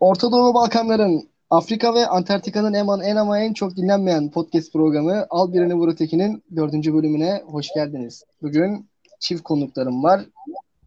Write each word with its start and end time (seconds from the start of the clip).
Orta 0.00 0.32
Doğu 0.32 0.54
Balkanların 0.54 1.28
Afrika 1.50 1.94
ve 1.94 2.06
Antarktika'nın 2.06 2.74
en, 2.74 3.00
en 3.00 3.16
ama 3.16 3.38
en 3.40 3.52
çok 3.52 3.76
dinlenmeyen 3.76 4.30
podcast 4.30 4.72
programı 4.72 5.26
Al 5.30 5.52
Birini 5.52 5.74
Vur 5.74 5.88
Öteki'nin 5.88 6.42
dördüncü 6.56 6.94
bölümüne 6.94 7.42
hoş 7.46 7.68
geldiniz. 7.74 8.24
Bugün 8.42 8.86
çift 9.18 9.42
konuklarım 9.42 10.02
var. 10.02 10.20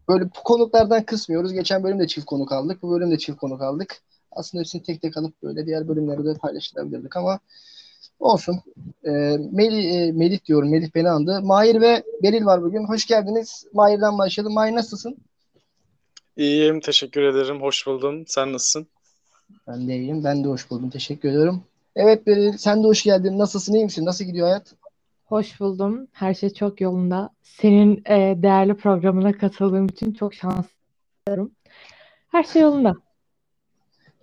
Böyle 0.08 0.24
bu 0.24 0.42
konuklardan 0.44 1.02
kısmıyoruz. 1.02 1.52
Geçen 1.52 1.84
bölümde 1.84 2.06
çift 2.06 2.26
konuk 2.26 2.52
aldık. 2.52 2.82
Bu 2.82 2.90
bölümde 2.90 3.18
çift 3.18 3.38
konuk 3.38 3.62
aldık. 3.62 4.02
Aslında 4.32 4.60
hepsini 4.60 4.82
tek 4.82 5.02
tek 5.02 5.16
alıp 5.16 5.42
böyle 5.42 5.66
diğer 5.66 5.88
bölümlerde 5.88 6.24
de 6.24 6.34
paylaştırabilirdik 6.34 7.16
ama 7.16 7.38
olsun. 8.18 8.60
Ee, 9.04 9.10
Melih, 9.52 9.94
e, 9.94 10.12
Melih 10.12 10.44
diyorum. 10.44 10.70
Melih 10.70 10.88
beni 10.94 11.10
andı. 11.10 11.42
Mahir 11.42 11.80
ve 11.80 12.02
Beril 12.22 12.44
var 12.44 12.62
bugün. 12.62 12.84
Hoş 12.84 13.06
geldiniz. 13.06 13.66
Mahir'den 13.72 14.18
başlayalım. 14.18 14.54
Mahir 14.54 14.74
nasılsın? 14.74 15.16
İyiyim, 16.36 16.80
teşekkür 16.80 17.22
ederim. 17.22 17.62
Hoş 17.62 17.86
buldum. 17.86 18.24
Sen 18.26 18.52
nasılsın? 18.52 18.86
Ben 19.66 19.88
de 19.88 19.96
iyiyim. 19.96 20.24
Ben 20.24 20.44
de 20.44 20.48
hoş 20.48 20.70
buldum. 20.70 20.90
Teşekkür 20.90 21.28
ediyorum. 21.28 21.62
Evet 21.96 22.26
Beril, 22.26 22.52
sen 22.52 22.82
de 22.82 22.86
hoş 22.86 23.02
geldin. 23.02 23.38
Nasılsın, 23.38 23.74
iyi 23.74 23.84
misin? 23.84 24.04
Nasıl 24.04 24.24
gidiyor 24.24 24.46
hayat? 24.46 24.74
Hoş 25.24 25.60
buldum. 25.60 26.06
Her 26.12 26.34
şey 26.34 26.50
çok 26.50 26.80
yolunda. 26.80 27.30
Senin 27.42 28.02
e, 28.06 28.42
değerli 28.42 28.74
programına 28.74 29.32
katıldığım 29.32 29.86
için 29.86 30.12
çok 30.12 30.34
şanslıyım. 30.34 31.50
Her 32.28 32.42
şey 32.42 32.62
yolunda. 32.62 32.94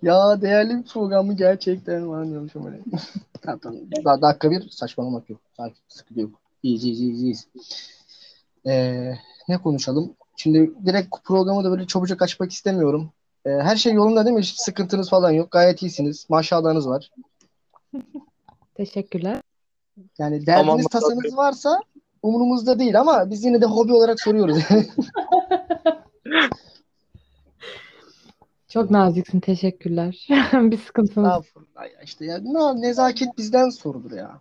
Ya 0.02 0.40
değerli 0.42 0.78
bir 0.78 0.82
programı 0.82 1.36
gerçekten 1.36 2.08
var 2.08 2.26
diyormuşum 2.26 2.66
öyle. 2.66 2.80
tamam 3.42 3.58
tamam. 3.58 3.80
Daha 4.04 4.22
dakika 4.22 4.50
bir 4.50 4.68
saçmalamak 4.70 5.30
yok. 5.30 5.40
Sakin, 5.56 5.76
sıkıntı 5.88 6.20
yok. 6.20 6.30
İyiyiz, 6.62 6.84
iyiyiz, 6.84 7.00
iyiyiz, 7.00 7.20
iyiyiz. 7.20 7.48
Ee, 8.66 9.14
ne 9.48 9.58
konuşalım? 9.58 10.14
Şimdi 10.36 10.72
direkt 10.86 11.24
programı 11.24 11.64
da 11.64 11.70
böyle 11.70 11.86
çabucak 11.86 12.22
açmak 12.22 12.52
istemiyorum. 12.52 13.10
Ee, 13.46 13.50
her 13.50 13.76
şey 13.76 13.92
yolunda 13.92 14.24
değil 14.24 14.36
mi? 14.36 14.42
Hiç 14.42 14.54
sıkıntınız 14.56 15.10
falan 15.10 15.30
yok. 15.30 15.50
Gayet 15.50 15.82
iyisiniz. 15.82 16.26
Maşallahınız 16.30 16.88
var. 16.88 17.10
Teşekkürler. 18.74 19.42
Yani 20.18 20.46
derdiniz, 20.46 20.70
Aman 20.70 20.82
tasanız 20.82 21.36
varsa 21.36 21.80
umurumuzda 22.22 22.78
değil 22.78 23.00
ama 23.00 23.30
biz 23.30 23.44
yine 23.44 23.60
de 23.60 23.66
hobi 23.66 23.92
olarak 23.92 24.20
soruyoruz. 24.20 24.58
Çok 28.68 28.90
naziksin. 28.90 29.40
Teşekkürler. 29.40 30.26
Bir 30.52 30.78
sıkıntınız. 30.78 31.28
Estağfurullah 31.28 31.82
ya 31.94 32.02
işte 32.04 32.24
ya 32.24 32.38
ne, 32.38 32.80
nezaket 32.80 33.38
bizden 33.38 33.68
sorulur 33.68 34.12
ya. 34.12 34.40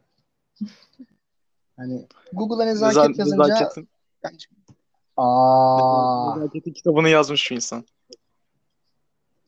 Hani 1.77 2.07
Google'a 2.33 2.65
nezaket 2.65 2.97
Neza- 2.97 3.19
yazınca 3.19 3.43
Nezaketin, 3.43 3.89
bence 4.23 4.45
Aa, 5.17 6.35
Nezaketin 6.35 6.73
kitabını 6.73 7.09
yazmış 7.09 7.41
şu 7.41 7.53
insan. 7.53 7.85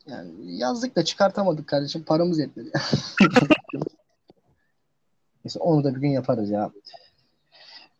Yani 0.08 0.58
yazdık 0.58 0.96
da 0.96 1.06
çıkartamadık 1.06 1.68
kardeşim. 1.68 2.04
Paramız 2.04 2.40
yetmedi. 2.40 2.72
Neyse 5.46 5.60
onu 5.60 5.84
da 5.84 5.96
bir 5.96 6.02
gün 6.02 6.10
yaparız 6.10 6.50
ya. 6.50 6.72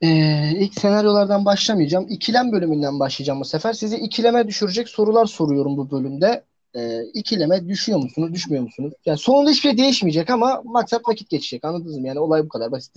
Ee, 0.02 0.52
ilk 0.52 0.74
senaryolardan 0.74 1.46
başlamayacağım. 1.46 2.06
İkilem 2.10 2.52
bölümünden 2.52 3.00
başlayacağım 3.00 3.40
bu 3.40 3.46
sefer. 3.46 3.74
Sizi 3.74 3.98
ikileme 3.98 4.48
düşürecek 4.48 4.90
sorular 4.90 5.26
soruyorum 5.26 5.78
bu 5.78 5.92
bölümde. 5.92 6.44
Ee, 6.76 7.04
ikileme 7.04 7.68
düşüyor 7.68 8.00
musunuz, 8.00 8.34
düşmüyor 8.34 8.64
musunuz? 8.64 8.94
Yani 9.06 9.18
sonunda 9.18 9.50
hiçbir 9.50 9.70
şey 9.70 9.78
değişmeyecek 9.78 10.30
ama 10.30 10.62
maksat 10.66 11.08
vakit 11.08 11.30
geçecek. 11.30 11.66
Anladınız 11.66 11.98
mı? 11.98 12.08
Yani 12.08 12.20
olay 12.20 12.46
bu 12.46 12.50
kadar 12.50 12.72
basit. 12.72 12.96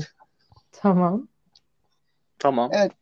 Tamam. 0.72 1.28
Tamam. 2.38 2.70
Evet. 2.72 2.92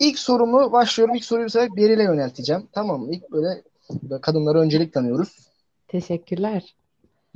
İlk 0.00 0.18
sorumu 0.18 0.72
başlıyorum. 0.72 1.14
İlk 1.14 1.24
soruyu 1.24 1.46
bu 1.46 1.50
sefer 1.50 1.76
Beril'e 1.76 2.02
yönelteceğim. 2.02 2.68
Tamam 2.72 3.00
mı? 3.00 3.14
İlk 3.14 3.32
böyle, 3.32 3.62
böyle 3.90 4.20
kadınlara 4.20 4.60
öncelik 4.60 4.92
tanıyoruz. 4.92 5.48
Teşekkürler. 5.88 6.74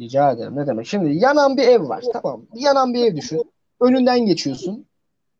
Rica 0.00 0.30
ederim. 0.32 0.56
Ne 0.56 0.66
demek? 0.66 0.86
Şimdi 0.86 1.14
yanan 1.16 1.56
bir 1.56 1.62
ev 1.68 1.88
var. 1.88 2.04
Tamam. 2.12 2.42
Yanan 2.54 2.94
bir 2.94 3.04
ev 3.04 3.16
düşün. 3.16 3.42
Önünden 3.80 4.26
geçiyorsun. 4.26 4.86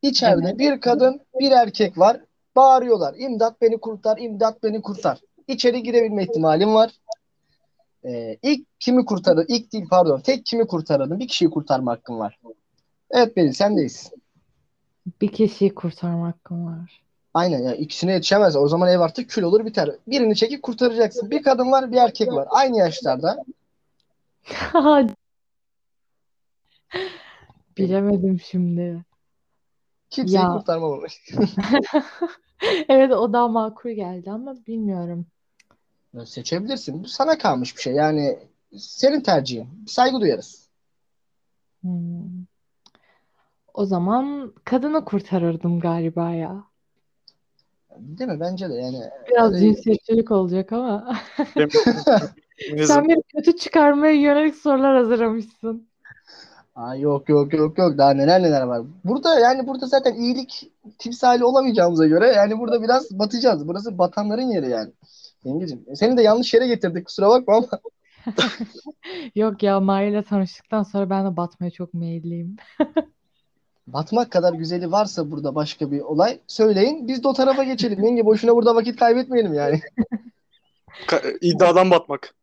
İçeride 0.03 0.47
Evet. 0.49 0.59
bir 0.59 0.81
kadın, 0.81 1.21
bir 1.41 1.51
erkek 1.51 1.99
var. 1.99 2.21
Bağırıyorlar. 2.57 3.15
İmdat 3.19 3.61
beni 3.61 3.81
kurtar, 3.81 4.19
imdat 4.19 4.63
beni 4.63 4.83
kurtar. 4.83 5.21
İçeri 5.49 5.83
girebilme 5.83 6.23
ihtimalin 6.25 6.75
var. 6.75 6.91
Ee, 8.05 8.37
ilk 8.43 8.81
kimi 8.81 9.05
kurtarır? 9.05 9.45
İlk 9.49 9.73
değil 9.73 9.85
pardon. 9.91 10.21
Tek 10.21 10.47
kimi 10.47 10.67
kurtarırdın? 10.67 11.21
Bir 11.21 11.29
kişiyi 11.29 11.51
kurtarma 11.51 11.93
hakkın 11.93 12.19
var. 12.19 12.39
Evet 13.11 13.37
Beril 13.37 13.53
sendeyiz. 13.53 14.11
Bir 15.21 15.29
kişiyi 15.33 15.75
kurtarma 15.75 16.27
hakkım 16.29 16.67
var. 16.67 17.03
Aynen 17.35 17.63
ya 17.63 17.75
ikisine 17.75 18.13
yetişemez. 18.13 18.57
O 18.57 18.69
zaman 18.69 18.89
ev 18.89 19.01
artık 19.01 19.31
kül 19.31 19.43
olur 19.43 19.65
biter. 19.67 19.91
Birini 20.07 20.37
çekip 20.37 20.63
kurtaracaksın. 20.63 21.31
Bir 21.31 21.43
kadın 21.43 21.73
var, 21.73 21.93
bir 21.93 21.97
erkek 21.97 22.29
var. 22.29 22.49
Aynı 22.51 22.77
yaşlarda. 22.79 23.45
Bilemedim 27.79 28.41
şimdi. 28.41 29.05
Kimseyi 30.11 30.43
Ya. 30.43 30.53
kurtarmamamış. 30.53 31.21
Evet 32.89 33.13
o 33.13 33.33
daha 33.33 33.49
makul 33.49 33.91
geldi 33.91 34.31
ama 34.31 34.57
bilmiyorum. 34.67 35.27
Seçebilirsin. 36.25 37.05
Bu 37.05 37.09
sana 37.09 37.39
kalmış 37.39 37.77
bir 37.77 37.83
şey. 37.83 37.95
Yani 37.95 38.39
senin 38.77 39.21
tercihin. 39.21 39.85
Saygı 39.87 40.21
duyarız. 40.21 40.69
Hmm. 41.81 42.45
O 43.75 43.85
zaman 43.85 44.55
kadını 44.65 45.05
kurtarırdım 45.05 45.81
galiba 45.81 46.31
ya. 46.31 46.65
Değil 47.99 48.31
mi? 48.31 48.41
Bence 48.41 48.71
de 48.71 48.75
yani. 48.75 48.99
Biraz 49.31 49.53
Yani- 49.53 49.61
cinsiyetçilik 49.61 50.31
olacak 50.31 50.73
ama. 50.73 51.17
Sen 52.87 53.09
beni 53.09 53.23
kötü 53.37 53.57
çıkarmaya 53.57 54.13
yönelik 54.13 54.55
sorular 54.57 54.97
hazırlamışsın. 54.97 55.89
Aa, 56.75 56.95
yok 56.97 57.29
yok 57.29 57.53
yok 57.53 57.79
yok. 57.79 57.99
Daha 57.99 58.11
neler 58.11 58.43
neler 58.43 58.63
var. 58.63 58.83
Burada 59.05 59.39
yani 59.41 59.67
burada 59.67 59.87
zaten 59.87 60.15
iyilik 60.15 60.73
timsali 60.99 61.45
olamayacağımıza 61.45 62.07
göre 62.07 62.27
yani 62.27 62.59
burada 62.59 62.83
biraz 62.83 63.19
batacağız. 63.19 63.69
Burası 63.69 63.99
batanların 63.99 64.43
yeri 64.43 64.71
yani. 64.71 64.91
Yengeciğim. 65.45 65.85
e, 65.89 65.97
Seni 65.97 66.17
de 66.17 66.23
yanlış 66.23 66.55
yere 66.55 66.67
getirdik. 66.67 67.07
Kusura 67.07 67.29
bakma 67.29 67.57
ama. 67.57 67.67
Yok 69.35 69.63
ya 69.63 69.81
Mahir'le 69.81 70.23
tanıştıktan 70.23 70.83
sonra 70.83 71.11
ben 71.11 71.27
de 71.33 71.37
batmaya 71.37 71.71
çok 71.71 71.95
meyilliyim. 71.95 72.57
Batmak 73.87 74.31
kadar 74.31 74.53
güzeli 74.53 74.93
varsa 74.93 75.31
burada 75.31 75.55
başka 75.55 75.91
bir 75.91 76.01
olay 76.01 76.41
söyleyin. 76.47 77.09
Biz 77.09 77.23
de 77.25 77.29
o 77.29 77.33
tarafa 77.33 77.65
geçelim. 77.65 78.05
Yenge 78.05 78.27
boşuna 78.27 78.57
burada 78.57 78.75
vakit 78.75 78.99
kaybetmeyelim 78.99 79.55
yani. 79.55 79.81
Ka- 81.07 81.39
iddiadan 81.41 81.91
batmak. 81.91 82.35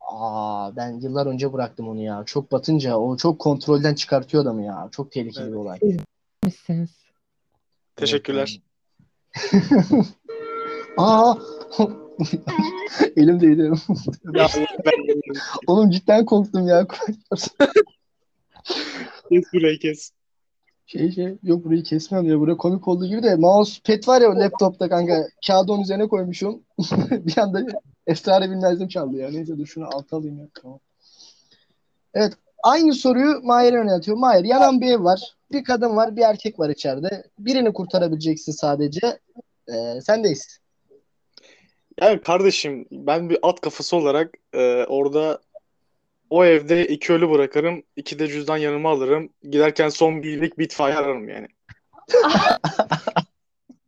Aa 0.00 0.76
ben 0.76 1.00
yıllar 1.00 1.26
önce 1.26 1.52
bıraktım 1.52 1.88
onu 1.88 2.00
ya. 2.00 2.22
Çok 2.26 2.52
batınca 2.52 2.96
o 2.96 3.16
çok 3.16 3.38
kontrolden 3.38 3.94
çıkartıyor 3.94 4.42
adamı 4.42 4.64
ya. 4.64 4.88
Çok 4.92 5.12
tehlikeli 5.12 5.46
bir 5.46 5.56
olay. 5.56 5.78
Misiniz? 6.44 6.90
Teşekkürler. 7.96 8.60
Aa 10.96 11.34
elim 13.16 13.40
değdi. 13.40 13.72
Oğlum 15.66 15.90
cidden 15.90 16.24
korktum 16.24 16.68
ya. 16.68 16.86
kes 19.28 19.44
burayı 19.54 19.78
kes. 19.78 20.12
Şey 20.86 21.12
şey 21.12 21.38
yok 21.42 21.64
burayı 21.64 21.82
kesmem 21.82 22.24
ya. 22.24 22.40
Buraya 22.40 22.56
komik 22.56 22.88
olduğu 22.88 23.06
gibi 23.06 23.22
de 23.22 23.36
mousepad 23.36 24.08
var 24.08 24.20
ya 24.20 24.38
laptopta 24.38 24.88
kanka. 24.88 25.28
Kağıdı 25.46 25.72
onun 25.72 25.82
üzerine 25.82 26.08
koymuşum. 26.08 26.62
bir 27.10 27.38
anda 27.38 27.66
esrarı 28.06 28.50
bilmezdim 28.50 28.88
çaldı 28.88 29.16
ya. 29.16 29.30
Neyse 29.30 29.58
dur 29.58 29.66
şunu 29.66 29.86
alta 29.86 30.16
alayım 30.16 30.38
ya. 30.38 30.46
Tamam. 30.62 30.78
Evet. 32.14 32.32
Aynı 32.62 32.94
soruyu 32.94 33.40
Mahir'e 33.42 33.76
yöneltiyorum. 33.76 34.20
Mahir 34.20 34.44
yanan 34.44 34.80
bir 34.80 34.90
ev 34.90 35.04
var. 35.04 35.36
Bir 35.52 35.64
kadın 35.64 35.96
var, 35.96 36.16
bir 36.16 36.22
erkek 36.22 36.58
var 36.58 36.68
içeride. 36.68 37.24
Birini 37.38 37.72
kurtarabileceksin 37.72 38.52
sadece. 38.52 39.18
Ee, 39.68 40.00
sendeyiz. 40.00 40.58
Yani 42.00 42.20
kardeşim 42.20 42.86
ben 42.90 43.30
bir 43.30 43.38
at 43.42 43.60
kafası 43.60 43.96
olarak 43.96 44.34
e, 44.52 44.84
orada 44.84 45.40
o 46.32 46.44
evde 46.44 46.86
iki 46.86 47.12
ölü 47.12 47.30
bırakırım. 47.30 47.82
iki 47.96 48.18
de 48.18 48.28
cüzdan 48.28 48.56
yanıma 48.56 48.90
alırım. 48.90 49.32
Giderken 49.42 49.88
son 49.88 50.22
bir 50.22 50.28
iyilik 50.28 50.58
bir 50.58 50.64
itfaiye 50.64 50.96
ararım 50.96 51.28
yani. 51.28 51.48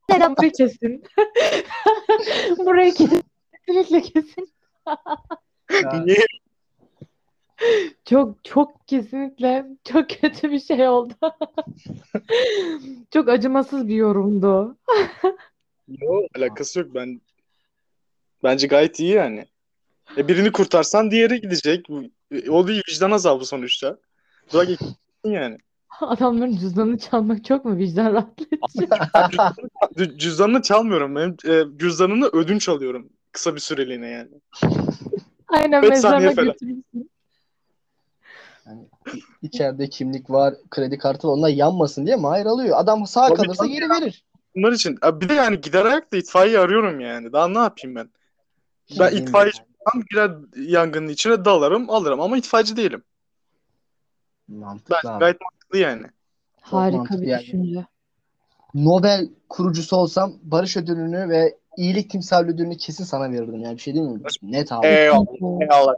Neden 0.08 0.32
burayı 0.36 0.52
kesin? 0.52 1.04
Burayı 2.58 2.94
kesin. 2.94 3.22
Kesinlikle 3.66 4.00
kesin. 4.00 4.48
Niye? 6.04 6.26
Çok 8.04 8.44
çok 8.44 8.88
kesinlikle 8.88 9.66
çok 9.84 10.10
kötü 10.10 10.50
bir 10.50 10.60
şey 10.60 10.88
oldu. 10.88 11.14
Çok 13.12 13.28
acımasız 13.28 13.88
bir 13.88 13.94
yorumdu. 13.94 14.76
Yok 15.88 16.24
alakası 16.36 16.80
yok 16.80 16.94
ben. 16.94 17.20
Bence 18.42 18.66
gayet 18.66 19.00
iyi 19.00 19.12
yani. 19.12 19.46
E 20.16 20.28
birini 20.28 20.52
kurtarsan 20.52 21.10
diğeri 21.10 21.40
gidecek. 21.40 21.86
Bu- 21.88 22.02
O 22.48 22.68
bir 22.68 22.82
vicdan 22.90 23.10
azabı 23.10 23.44
sonuçta. 23.46 23.96
Bırak 24.54 24.68
yani. 25.24 25.58
Adamların 26.00 26.56
cüzdanını 26.56 26.98
çalmak 26.98 27.44
çok 27.44 27.64
mu 27.64 27.76
vicdan 27.76 28.12
rahatlatıcı? 28.14 28.58
Cüzdanını- 29.30 30.18
Cüzdanını 30.18 30.62
çalmıyorum. 30.62 31.16
Benim 31.16 31.36
e, 31.46 31.78
cüzdanını 31.78 32.26
ödünç 32.26 32.68
alıyorum. 32.68 33.08
Kısa 33.32 33.54
bir 33.54 33.60
süreliğine 33.60 34.08
yani. 34.08 34.28
Aynen 35.48 35.88
mezarına 35.88 36.32
götürürsün. 36.32 37.10
Yani 38.66 38.88
içeride 39.42 39.88
kimlik 39.88 40.30
var, 40.30 40.54
kredi 40.70 40.98
kartı 40.98 41.28
var. 41.28 41.32
Onlar 41.32 41.48
yanmasın 41.48 42.06
diye 42.06 42.16
Mahir 42.16 42.46
alıyor. 42.46 42.76
Adam 42.78 43.06
sağ 43.06 43.28
Tabii, 43.28 43.36
kalırsa 43.36 43.66
geri 43.66 43.90
verir. 43.90 44.24
Bunlar 44.56 44.72
için. 44.72 44.98
Abi 45.02 45.20
Bir 45.24 45.28
de 45.28 45.34
yani 45.34 45.60
gider 45.60 45.84
ayakla 45.84 46.18
itfaiye 46.18 46.58
arıyorum 46.58 47.00
yani. 47.00 47.32
Daha 47.32 47.48
ne 47.48 47.58
yapayım 47.58 47.96
ben? 47.96 48.10
Ben 49.00 49.10
Şey 49.10 49.18
itfaiye 49.18 49.52
Tam 49.92 50.02
girer 50.10 50.32
yangının 50.56 51.08
içine 51.08 51.44
dalarım 51.44 51.90
alırım 51.90 52.20
ama 52.20 52.36
itfaiyeci 52.36 52.76
değilim. 52.76 53.02
Mantıklı 54.48 54.96
Ben 55.04 55.08
abi. 55.10 55.18
gayet 55.18 55.40
mantıklı 55.40 55.78
yani. 55.78 56.06
Harika 56.60 57.20
bir 57.20 57.26
yani. 57.26 57.42
düşünce. 57.42 57.86
Nobel 58.74 59.28
kurucusu 59.48 59.96
olsam 59.96 60.32
barış 60.42 60.76
ödülünü 60.76 61.28
ve 61.28 61.58
iyilik 61.76 62.10
timsali 62.10 62.50
ödülünü 62.50 62.76
kesin 62.76 63.04
sana 63.04 63.32
verirdim. 63.32 63.60
Yani 63.60 63.76
bir 63.76 63.82
şey 63.82 63.94
değil 63.94 64.06
mi? 64.06 64.20
Net 64.42 64.72
abi. 64.72 64.86
Eyvallah. 64.86 65.60
Eyvallah. 65.60 65.94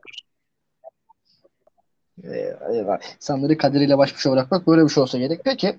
Eyvah. 2.73 2.99
İnsanları 3.17 3.59
kaderiyle 3.59 3.99
baş 3.99 4.15
başa 4.15 4.33
bırakmak 4.33 4.67
böyle 4.67 4.85
bir 4.85 4.89
şey 4.89 5.03
olsa 5.03 5.19
gerek. 5.19 5.41
Peki. 5.45 5.79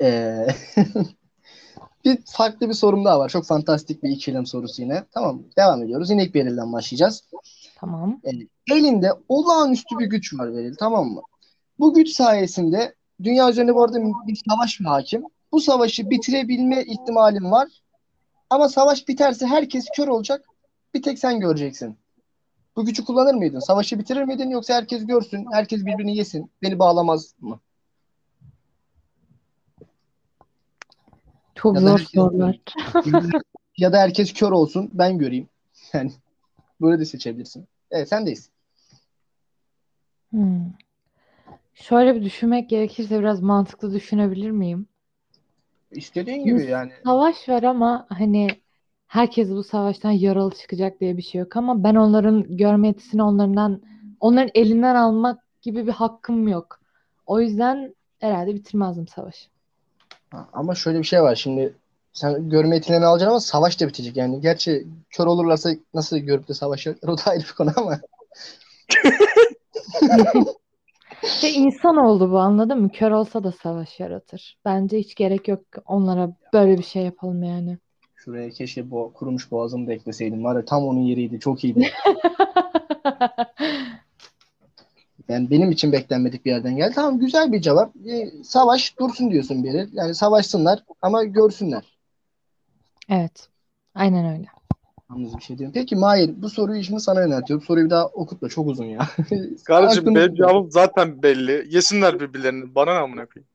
Ee, 0.00 0.46
bir 2.06 2.18
farklı 2.26 2.68
bir 2.68 2.74
sorum 2.74 3.04
daha 3.04 3.18
var. 3.18 3.28
Çok 3.28 3.44
fantastik 3.44 4.02
bir 4.02 4.10
ikilem 4.10 4.46
sorusu 4.46 4.82
yine. 4.82 5.04
Tamam 5.10 5.42
devam 5.56 5.82
ediyoruz. 5.82 6.10
Yine 6.10 6.24
ilk 6.24 6.34
Beril'den 6.34 6.72
başlayacağız. 6.72 7.24
Tamam. 7.76 8.20
Elinde 8.70 9.12
olağanüstü 9.28 9.98
bir 9.98 10.06
güç 10.06 10.34
var 10.34 10.54
Beril 10.54 10.74
tamam 10.78 11.06
mı? 11.08 11.22
Bu 11.78 11.94
güç 11.94 12.08
sayesinde 12.08 12.94
dünya 13.22 13.50
üzerinde 13.50 13.74
bu 13.74 13.82
arada 13.82 13.98
bir 14.26 14.42
savaş 14.50 14.80
hakim. 14.84 15.22
Bu 15.52 15.60
savaşı 15.60 16.10
bitirebilme 16.10 16.82
ihtimalin 16.82 17.50
var. 17.50 17.68
Ama 18.50 18.68
savaş 18.68 19.08
biterse 19.08 19.46
herkes 19.46 19.86
kör 19.96 20.08
olacak. 20.08 20.44
Bir 20.94 21.02
tek 21.02 21.18
sen 21.18 21.40
göreceksin. 21.40 21.98
Bu 22.76 22.84
gücü 22.84 23.04
kullanır 23.04 23.34
mıydın? 23.34 23.60
Savaşı 23.60 23.98
bitirir 23.98 24.22
miydin 24.22 24.50
yoksa 24.50 24.74
herkes 24.74 25.06
görsün, 25.06 25.46
herkes 25.52 25.86
birbirini 25.86 26.16
yesin. 26.16 26.50
Beni 26.62 26.78
bağlamaz 26.78 27.34
mı? 27.40 27.60
Çok 31.56 31.74
Ya 31.74 31.80
zor 31.80 31.90
herkes- 31.90 32.08
sorular. 32.10 32.60
ya 33.78 33.92
da 33.92 33.98
herkes 33.98 34.32
kör 34.32 34.52
olsun, 34.52 34.90
ben 34.92 35.18
göreyim. 35.18 35.48
Yani 35.92 36.12
böyle 36.80 37.00
de 37.00 37.04
seçebilirsin. 37.04 37.68
Evet, 37.90 38.08
sendeyiz. 38.08 38.50
Hmm. 40.30 40.64
Şöyle 41.74 42.14
bir 42.14 42.22
düşünmek 42.24 42.70
gerekirse 42.70 43.18
biraz 43.20 43.40
mantıklı 43.42 43.94
düşünebilir 43.94 44.50
miyim? 44.50 44.86
İstediğin 45.90 46.44
gibi 46.44 46.64
yani. 46.64 46.92
Savaş 47.04 47.48
var 47.48 47.62
ama 47.62 48.06
hani 48.08 48.48
herkes 49.06 49.50
bu 49.50 49.64
savaştan 49.64 50.10
yaralı 50.10 50.54
çıkacak 50.54 51.00
diye 51.00 51.16
bir 51.16 51.22
şey 51.22 51.40
yok 51.40 51.56
ama 51.56 51.84
ben 51.84 51.94
onların 51.94 52.56
görme 52.56 52.86
yetisini 52.88 53.22
onlardan 53.22 53.82
onların 54.20 54.50
elinden 54.54 54.94
almak 54.94 55.40
gibi 55.62 55.86
bir 55.86 55.92
hakkım 55.92 56.48
yok. 56.48 56.80
O 57.26 57.40
yüzden 57.40 57.94
herhalde 58.18 58.54
bitirmezdim 58.54 59.08
savaşı. 59.08 59.55
Ama 60.52 60.74
şöyle 60.74 60.98
bir 60.98 61.04
şey 61.04 61.22
var 61.22 61.34
şimdi 61.34 61.74
sen 62.12 62.50
görme 62.50 62.74
yetilerini 62.74 63.06
alacaksın 63.06 63.30
ama 63.30 63.40
savaş 63.40 63.80
da 63.80 63.88
bitecek 63.88 64.16
yani. 64.16 64.40
Gerçi 64.40 64.86
kör 65.10 65.26
olurlarsa 65.26 65.70
nasıl 65.94 66.18
görüp 66.18 66.48
de 66.48 66.54
savaşacaklar 66.54 67.08
o 67.12 67.18
da 67.18 67.22
ayrı 67.26 67.42
bir 67.42 67.52
konu 67.52 67.72
ama. 67.76 68.00
Ve 71.42 71.50
insan 71.50 71.96
oldu 71.96 72.30
bu 72.30 72.38
anladın 72.38 72.80
mı? 72.80 72.88
Kör 72.88 73.10
olsa 73.10 73.44
da 73.44 73.52
savaş 73.52 74.00
yaratır. 74.00 74.58
Bence 74.64 74.98
hiç 74.98 75.14
gerek 75.14 75.48
yok 75.48 75.60
onlara 75.86 76.32
böyle 76.52 76.78
bir 76.78 76.82
şey 76.82 77.02
yapalım 77.02 77.42
yani. 77.42 77.78
Şuraya 78.14 78.50
keşke 78.50 78.90
bu 78.90 79.12
kurumuş 79.14 79.50
boğazımı 79.50 79.86
da 79.86 79.92
ekleseydim. 79.92 80.44
Var 80.44 80.56
ya 80.56 80.64
tam 80.64 80.86
onun 80.86 81.00
yeriydi. 81.00 81.40
Çok 81.40 81.64
iyiydi. 81.64 81.90
Yani 85.28 85.50
benim 85.50 85.70
için 85.70 85.92
beklenmedik 85.92 86.44
bir 86.44 86.50
yerden 86.50 86.76
geldi. 86.76 86.92
Tamam 86.94 87.18
güzel 87.18 87.52
bir 87.52 87.60
cevap. 87.60 87.92
Ee, 87.96 88.30
savaş 88.44 88.98
dursun 88.98 89.30
diyorsun 89.30 89.64
biri. 89.64 89.88
Yani 89.92 90.14
savaşsınlar 90.14 90.78
ama 91.02 91.24
görsünler. 91.24 91.82
Evet. 93.08 93.48
Aynen 93.94 94.34
öyle. 94.34 94.46
Yalnız 95.10 95.36
bir 95.36 95.42
şey 95.42 95.58
diyorum. 95.58 95.72
Peki 95.74 95.96
Mahir 95.96 96.42
bu 96.42 96.50
soruyu 96.50 96.84
şimdi 96.84 97.00
sana 97.00 97.20
yöneltiyorum. 97.20 97.66
Soruyu 97.66 97.84
bir 97.84 97.90
daha 97.90 98.06
okutma. 98.06 98.48
Çok 98.48 98.66
uzun 98.66 98.84
ya. 98.84 98.98
Kardeşim 99.64 100.02
Aklını- 100.04 100.14
benim 100.14 100.34
cevabım 100.34 100.70
zaten 100.70 101.22
belli. 101.22 101.66
Yesinler 101.70 102.20
birbirlerini. 102.20 102.74
Bana 102.74 102.92
ne 102.92 102.98
amına 102.98 103.26
koyayım. 103.26 103.48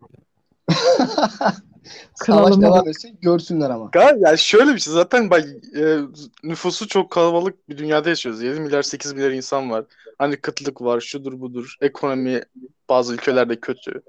Savaş 2.15 2.57
devam 2.61 2.87
etsin. 2.87 3.17
Görsünler 3.21 3.69
ama. 3.69 3.85
Gal- 3.85 4.19
Yani 4.25 4.37
şöyle 4.37 4.73
bir 4.75 4.79
şey 4.79 4.93
zaten 4.93 5.29
bak 5.29 5.45
e, 5.77 5.97
nüfusu 6.43 6.87
çok 6.87 7.11
kalabalık 7.11 7.69
bir 7.69 7.77
dünyada 7.77 8.09
yaşıyoruz. 8.09 8.41
7 8.41 8.59
milyar 8.59 8.83
8 8.83 9.13
milyar 9.13 9.31
insan 9.31 9.71
var. 9.71 9.85
Hani 10.17 10.37
kıtlık 10.37 10.81
var, 10.81 10.99
şudur 11.01 11.39
budur. 11.39 11.75
Ekonomi 11.81 12.41
bazı 12.89 13.13
ülkelerde 13.13 13.59
kötü. 13.59 14.01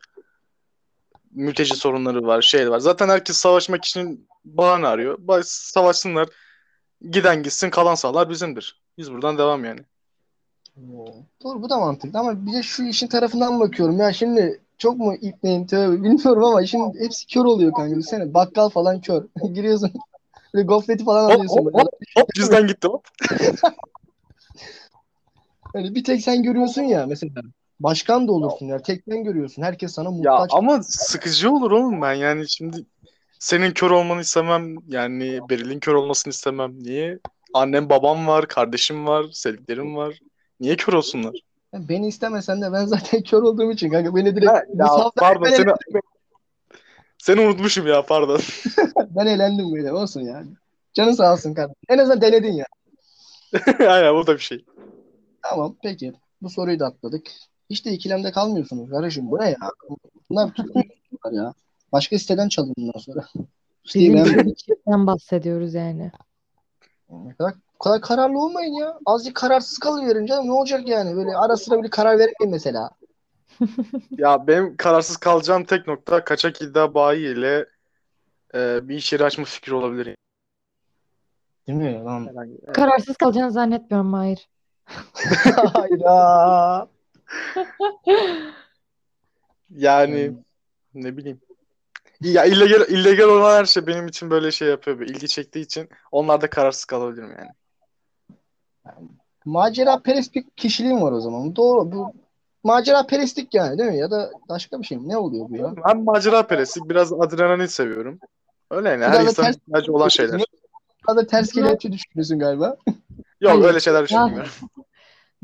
Mülteci 1.31 1.75
sorunları 1.77 2.27
var, 2.27 2.43
şey 2.43 2.71
var. 2.71 2.79
Zaten 2.79 3.09
herkes 3.09 3.37
savaşmak 3.37 3.85
için 3.85 4.29
bahane 4.45 4.87
arıyor. 4.87 5.17
Bak, 5.19 5.47
Savaşsınlar. 5.47 6.29
Giden 7.11 7.43
gitsin, 7.43 7.71
kalan 7.71 7.95
sağlar 7.95 8.31
bizimdir. 8.31 8.83
Biz 8.99 9.13
buradan 9.13 9.39
devam 9.39 9.65
yani. 9.65 9.81
Doğru 11.45 11.63
bu 11.63 11.71
da 11.71 11.79
mantıklı 11.79 12.19
ama 12.19 12.47
bir 12.47 12.53
de 12.53 12.63
şu 12.63 12.83
işin 12.83 13.07
tarafından 13.07 13.61
bakıyorum. 13.61 13.99
Ya 13.99 14.13
şimdi 14.13 14.61
çok 14.83 14.99
mu 14.99 15.15
ipneyin 15.15 15.67
tövbe 15.67 16.03
bilmiyorum 16.03 16.45
ama 16.45 16.67
şimdi 16.67 16.99
hepsi 17.01 17.27
kör 17.27 17.45
oluyor 17.45 17.73
kanka. 17.73 17.91
Düşünsene 17.91 18.35
bakkal 18.35 18.69
falan 18.69 19.01
kör. 19.01 19.25
Giriyorsun 19.55 19.93
böyle 20.55 20.67
gofreti 20.67 21.05
falan 21.05 21.25
Hop 21.25 21.35
alıyorsun. 21.35 21.65
hop 21.65 21.75
hop 21.75 21.89
hop 22.17 22.35
cüzdan 22.35 22.67
gitti 22.67 22.89
hop. 22.89 23.09
Hani 25.75 25.95
bir 25.95 26.05
tek 26.05 26.21
sen 26.21 26.43
görüyorsun 26.43 26.83
ya 26.83 27.07
mesela. 27.07 27.33
Başkan 27.81 28.29
da 28.29 28.33
olursun 28.33 28.67
ya. 28.67 28.83
Tek 28.83 29.03
sen 29.09 29.25
görüyorsun. 29.25 29.63
Herkes 29.63 29.93
sana 29.93 30.11
Ya 30.11 30.33
muhtaç. 30.33 30.51
ama 30.55 30.83
sıkıcı 30.83 31.51
olur 31.51 31.71
oğlum 31.71 32.03
ben 32.03 32.15
yani 32.15 32.49
şimdi 32.49 32.85
senin 33.39 33.71
kör 33.71 33.91
olmanı 33.91 34.21
istemem 34.21 34.77
yani 34.89 35.41
Beril'in 35.51 35.81
kör 35.81 35.95
olmasını 35.95 36.31
istemem. 36.31 36.79
Niye? 36.79 37.19
Annem 37.55 37.89
babam 37.91 38.27
var, 38.27 38.49
kardeşim 38.49 39.07
var, 39.07 39.27
sevdiklerim 39.33 39.97
var. 39.97 40.19
Niye 40.61 40.77
kör 40.77 40.93
olsunlar? 40.93 41.33
Beni 41.73 42.09
istemesen 42.09 42.63
de 42.63 42.73
ben 42.73 42.87
zaten 42.87 43.23
kör 43.31 43.43
olduğum 43.43 43.73
için 43.73 43.91
kanka 43.91 44.17
beni 44.17 44.37
direkt 44.37 44.53
Ha, 44.53 44.63
ya 44.75 45.11
pardon 45.17 45.45
ben, 45.45 45.51
seni 45.51 45.73
seni 47.19 47.41
unutmuşum 47.41 47.87
ya 47.87 48.07
pardon. 48.07 48.41
ben 49.11 49.27
eğlendim 49.27 49.75
böyle 49.75 49.93
olsun 49.93 50.21
ya. 50.21 50.45
Canın 50.95 51.13
sağ 51.13 51.33
olsun 51.33 51.55
kardeşim. 51.55 51.83
En 51.89 51.99
azından 51.99 52.21
denedin 52.21 52.53
ya. 52.53 52.67
Aynen 53.89 54.15
bu 54.15 54.27
da 54.27 54.35
bir 54.35 54.39
şey. 54.39 54.65
Tamam 55.43 55.77
peki. 55.83 56.13
Bu 56.43 56.51
soruyu 56.51 56.79
da 56.79 56.87
atladık. 56.87 57.27
Hiç 57.71 57.87
de 57.87 57.93
ikilemde 57.93 58.33
kalmıyorsunuz 58.33 58.91
kardeşim. 58.91 59.31
Bu 59.31 59.39
ne 59.39 59.51
ya? 59.51 59.57
Bunlar 60.31 60.53
tutmuyorlar 60.53 61.33
ya. 61.33 61.55
Başka 61.93 62.19
siteden 62.19 62.49
çalın 62.49 62.75
bundan 62.79 62.99
sonra. 62.99 63.25
Çiftten 64.57 65.07
bahsediyoruz 65.07 65.75
yani. 65.75 66.13
Ne 67.13 67.35
kadar, 67.35 67.55
bu 67.75 67.79
kadar 67.79 68.01
kararlı 68.01 68.39
olmayın 68.39 68.73
ya. 68.73 68.99
Azıcık 69.07 69.37
kararsız 69.37 69.79
kalıverin 69.79 70.27
canım. 70.27 70.47
Ne 70.47 70.53
olacak 70.53 70.89
yani? 70.89 71.17
Böyle 71.17 71.37
ara 71.37 71.57
sıra 71.57 71.83
bir 71.83 71.91
karar 71.91 72.19
vermeyin 72.19 72.51
mesela. 72.51 72.91
Ya 74.11 74.47
benim 74.47 74.77
kararsız 74.77 75.17
kalacağım 75.17 75.65
tek 75.65 75.87
nokta 75.87 76.25
kaçak 76.25 76.63
iddia 76.63 76.95
bayi 76.95 77.37
ile 77.37 77.67
e, 78.55 78.89
bir 78.89 78.97
iş 78.97 79.13
yeri 79.13 79.25
açma 79.25 79.45
fikri 79.45 79.75
olabilir. 79.75 80.17
Değil 81.67 81.79
mi 81.79 82.05
lan? 82.05 82.31
Kararsız 82.73 83.17
kalacağını 83.17 83.53
zannetmiyorum 83.53 84.13
Hayır. 84.13 84.49
Hayda. 85.73 86.89
yani 89.71 90.33
ne 90.95 91.17
bileyim. 91.17 91.41
Ya 92.23 92.45
illegal, 92.45 92.89
illegal 92.89 93.25
olan 93.25 93.57
her 93.57 93.65
şey 93.65 93.87
benim 93.87 94.07
için 94.07 94.31
böyle 94.31 94.51
şey 94.51 94.69
yapıyor. 94.69 94.99
Böyle 94.99 95.13
ilgi 95.13 95.29
çektiği 95.29 95.61
için 95.61 95.89
onlarda 96.13 96.51
kararsız 96.51 96.85
kalabilirim 96.85 97.35
yani. 97.39 97.51
Macera 99.45 99.99
perest 99.99 100.35
bir 100.35 100.45
kişiliğim 100.57 101.03
var 101.03 101.13
o 101.13 101.21
zaman. 101.21 101.57
Doğru. 101.57 101.93
Bu 101.93 102.13
macera 102.65 103.07
perestlik 103.07 103.55
yani 103.55 103.79
değil 103.79 103.91
mi? 103.91 103.99
Ya 103.99 104.11
da 104.11 104.31
başka 104.49 104.81
bir 104.81 104.85
şey 104.85 104.99
mi? 104.99 105.09
Ne 105.09 105.17
oluyor 105.17 105.49
bu 105.49 105.57
ya? 105.57 105.75
Ben 105.89 106.05
macera 106.05 106.47
perestlik, 106.47 106.91
biraz 106.91 107.13
adrenalin 107.13 107.67
seviyorum. 107.67 108.21
Öyle 108.71 108.89
yani. 108.89 109.05
Her 109.05 109.13
Biraz 109.13 109.25
da 109.25 109.31
insanın 109.31 109.49
ters- 109.49 109.57
ihtiyacı 109.57 109.93
olan 109.93 110.09
şeyler. 110.09 110.41
Daha 111.09 111.17
da 111.17 111.27
ters 111.27 111.53
kelepçe 111.53 111.93
düşünüyorsun 111.93 112.39
galiba. 112.39 112.77
Yok 113.41 113.65
öyle 113.65 113.81
şeyler 113.81 114.05
düşünmüyorum. 114.05 114.51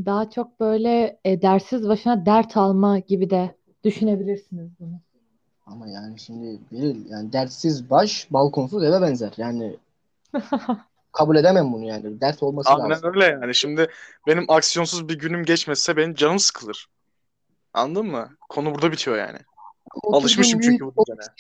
Daha 0.05 0.31
çok 0.31 0.61
böyle 0.61 1.21
e, 1.25 1.43
dersiz 1.43 1.89
başına 1.89 2.27
dert 2.27 2.57
alma 2.57 2.99
gibi 2.99 3.31
de 3.31 3.55
düşünebilirsiniz 3.85 4.71
bunu. 4.81 5.01
Ama 5.73 5.89
yani 5.89 6.21
şimdi 6.21 6.59
Beril 6.73 7.11
yani 7.11 7.33
dertsiz 7.33 7.91
baş 7.91 8.27
balkonsuz 8.31 8.85
eve 8.85 9.01
benzer. 9.01 9.33
Yani 9.37 9.77
kabul 11.13 11.37
edemem 11.37 11.73
bunu 11.73 11.85
yani. 11.85 12.21
Dert 12.21 12.43
olması 12.43 12.71
Aynen 12.71 12.91
lazım. 12.91 13.11
öyle 13.15 13.25
yani. 13.25 13.55
Şimdi 13.55 13.89
benim 14.27 14.51
aksiyonsuz 14.51 15.09
bir 15.09 15.19
günüm 15.19 15.45
geçmese 15.45 15.97
benim 15.97 16.15
canım 16.15 16.39
sıkılır. 16.39 16.89
Anladın 17.75 18.07
mı? 18.07 18.29
Konu 18.49 18.75
burada 18.75 18.93
bitiyor 18.93 19.17
yani. 19.17 19.39
Oturduğun 19.95 20.21
Alışmışım 20.21 20.61
çünkü 20.61 20.85
bu 20.85 21.05
düzene. 21.07 21.35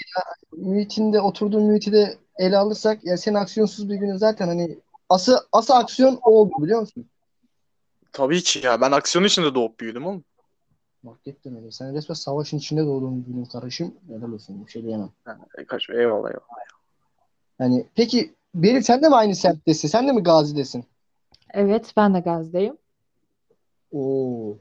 mühitinde 0.52 1.20
oturduğun 1.20 1.62
mühiti 1.62 1.92
de 1.92 2.18
ele 2.38 2.56
alırsak 2.58 3.04
ya 3.04 3.16
senin 3.16 3.36
aksiyonsuz 3.36 3.90
bir 3.90 3.94
günün 3.94 4.16
zaten 4.16 4.48
hani 4.48 4.78
ası 5.08 5.46
ası 5.52 5.74
aksiyon 5.74 6.18
o 6.22 6.30
oldu 6.30 6.52
biliyor 6.58 6.80
musun? 6.80 7.06
Tabii 8.12 8.42
ki 8.42 8.66
ya. 8.66 8.80
Ben 8.80 8.92
aksiyon 8.92 9.24
içinde 9.24 9.54
doğup 9.54 9.80
büyüdüm 9.80 10.06
oğlum. 10.06 10.24
Hakikaten 11.06 11.56
öyle. 11.56 11.70
Sen 11.70 11.94
resmen 11.94 12.14
savaşın 12.14 12.58
içinde 12.58 12.86
doğduğun 12.86 13.44
bir 13.44 13.50
kardeşim. 13.50 13.94
Helal 14.08 14.32
olsun. 14.32 14.66
Bir 14.66 14.70
şey 14.70 14.82
diyemem. 14.82 15.10
Ha, 15.24 15.38
kaç 15.68 15.90
eyvallah 15.90 16.30
eyvallah. 16.30 16.58
Yani 17.60 17.86
peki 17.94 18.34
Beril 18.54 18.82
sen 18.82 19.02
de 19.02 19.08
mi 19.08 19.14
aynı 19.14 19.34
semttesin? 19.34 19.88
Sen 19.88 20.08
de 20.08 20.12
mi 20.12 20.22
Gazi'desin? 20.22 20.84
Evet, 21.50 21.92
ben 21.96 22.14
de 22.14 22.20
Gaz'dayım. 22.20 22.78
Oo. 23.92 24.56